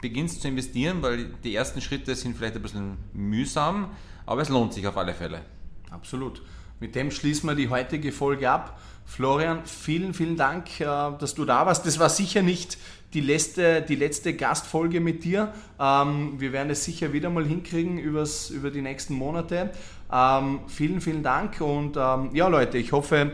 beginnt 0.00 0.32
zu 0.32 0.48
investieren, 0.48 1.00
weil 1.00 1.26
die 1.44 1.54
ersten 1.54 1.80
Schritte 1.80 2.16
sind 2.16 2.36
vielleicht 2.36 2.56
ein 2.56 2.62
bisschen 2.62 2.96
mühsam, 3.12 3.90
aber 4.26 4.42
es 4.42 4.48
lohnt 4.48 4.74
sich 4.74 4.88
auf 4.88 4.96
alle 4.96 5.14
Fälle. 5.14 5.42
Absolut. 5.90 6.42
mit 6.80 6.94
dem 6.96 7.10
schließen 7.10 7.48
wir 7.48 7.54
die 7.54 7.68
heutige 7.68 8.10
Folge 8.10 8.50
ab. 8.50 8.80
Florian, 9.04 9.64
vielen, 9.64 10.14
vielen 10.14 10.36
Dank, 10.36 10.80
äh, 10.80 10.84
dass 10.84 11.34
du 11.34 11.44
da 11.44 11.66
warst. 11.66 11.84
Das 11.86 11.98
war 11.98 12.08
sicher 12.08 12.42
nicht 12.42 12.78
die 13.14 13.20
letzte, 13.20 13.82
die 13.82 13.96
letzte 13.96 14.34
Gastfolge 14.34 15.00
mit 15.00 15.24
dir. 15.24 15.52
Ähm, 15.78 16.34
wir 16.38 16.52
werden 16.52 16.70
es 16.70 16.84
sicher 16.84 17.12
wieder 17.12 17.30
mal 17.30 17.44
hinkriegen 17.44 17.98
übers, 17.98 18.50
über 18.50 18.70
die 18.70 18.82
nächsten 18.82 19.14
Monate. 19.14 19.70
Ähm, 20.12 20.60
vielen, 20.66 21.00
vielen 21.00 21.22
Dank 21.22 21.60
und 21.60 21.96
ähm, 21.96 22.30
ja 22.34 22.48
Leute, 22.48 22.78
ich 22.78 22.92
hoffe, 22.92 23.32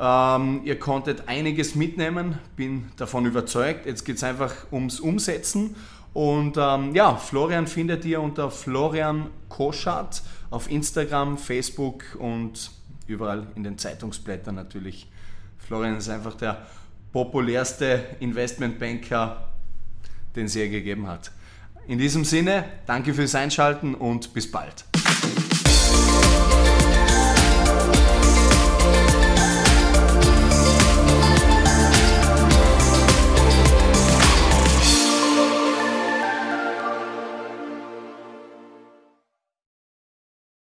ihr 0.00 0.78
konntet 0.78 1.26
einiges 1.26 1.74
mitnehmen, 1.74 2.38
bin 2.54 2.92
davon 2.98 3.26
überzeugt. 3.26 3.84
Jetzt 3.84 4.04
geht 4.04 4.14
es 4.14 4.22
einfach 4.22 4.54
ums 4.70 5.00
Umsetzen. 5.00 5.74
Und 6.12 6.56
ähm, 6.56 6.94
ja, 6.94 7.16
Florian 7.16 7.66
findet 7.66 8.04
ihr 8.04 8.20
unter 8.20 8.50
Florian 8.50 9.30
Koschat 9.48 10.22
auf 10.50 10.70
Instagram, 10.70 11.38
Facebook 11.38 12.04
und 12.18 12.70
überall 13.06 13.46
in 13.54 13.64
den 13.64 13.78
Zeitungsblättern 13.78 14.54
natürlich. 14.54 15.10
Florian 15.58 15.96
ist 15.96 16.08
einfach 16.08 16.34
der 16.34 16.66
populärste 17.12 18.04
Investmentbanker, 18.20 19.48
den 20.36 20.46
es 20.46 20.54
je 20.54 20.68
gegeben 20.68 21.06
hat. 21.06 21.32
In 21.86 21.98
diesem 21.98 22.24
Sinne, 22.24 22.64
danke 22.86 23.14
fürs 23.14 23.34
Einschalten 23.34 23.94
und 23.94 24.34
bis 24.34 24.50
bald. 24.50 24.84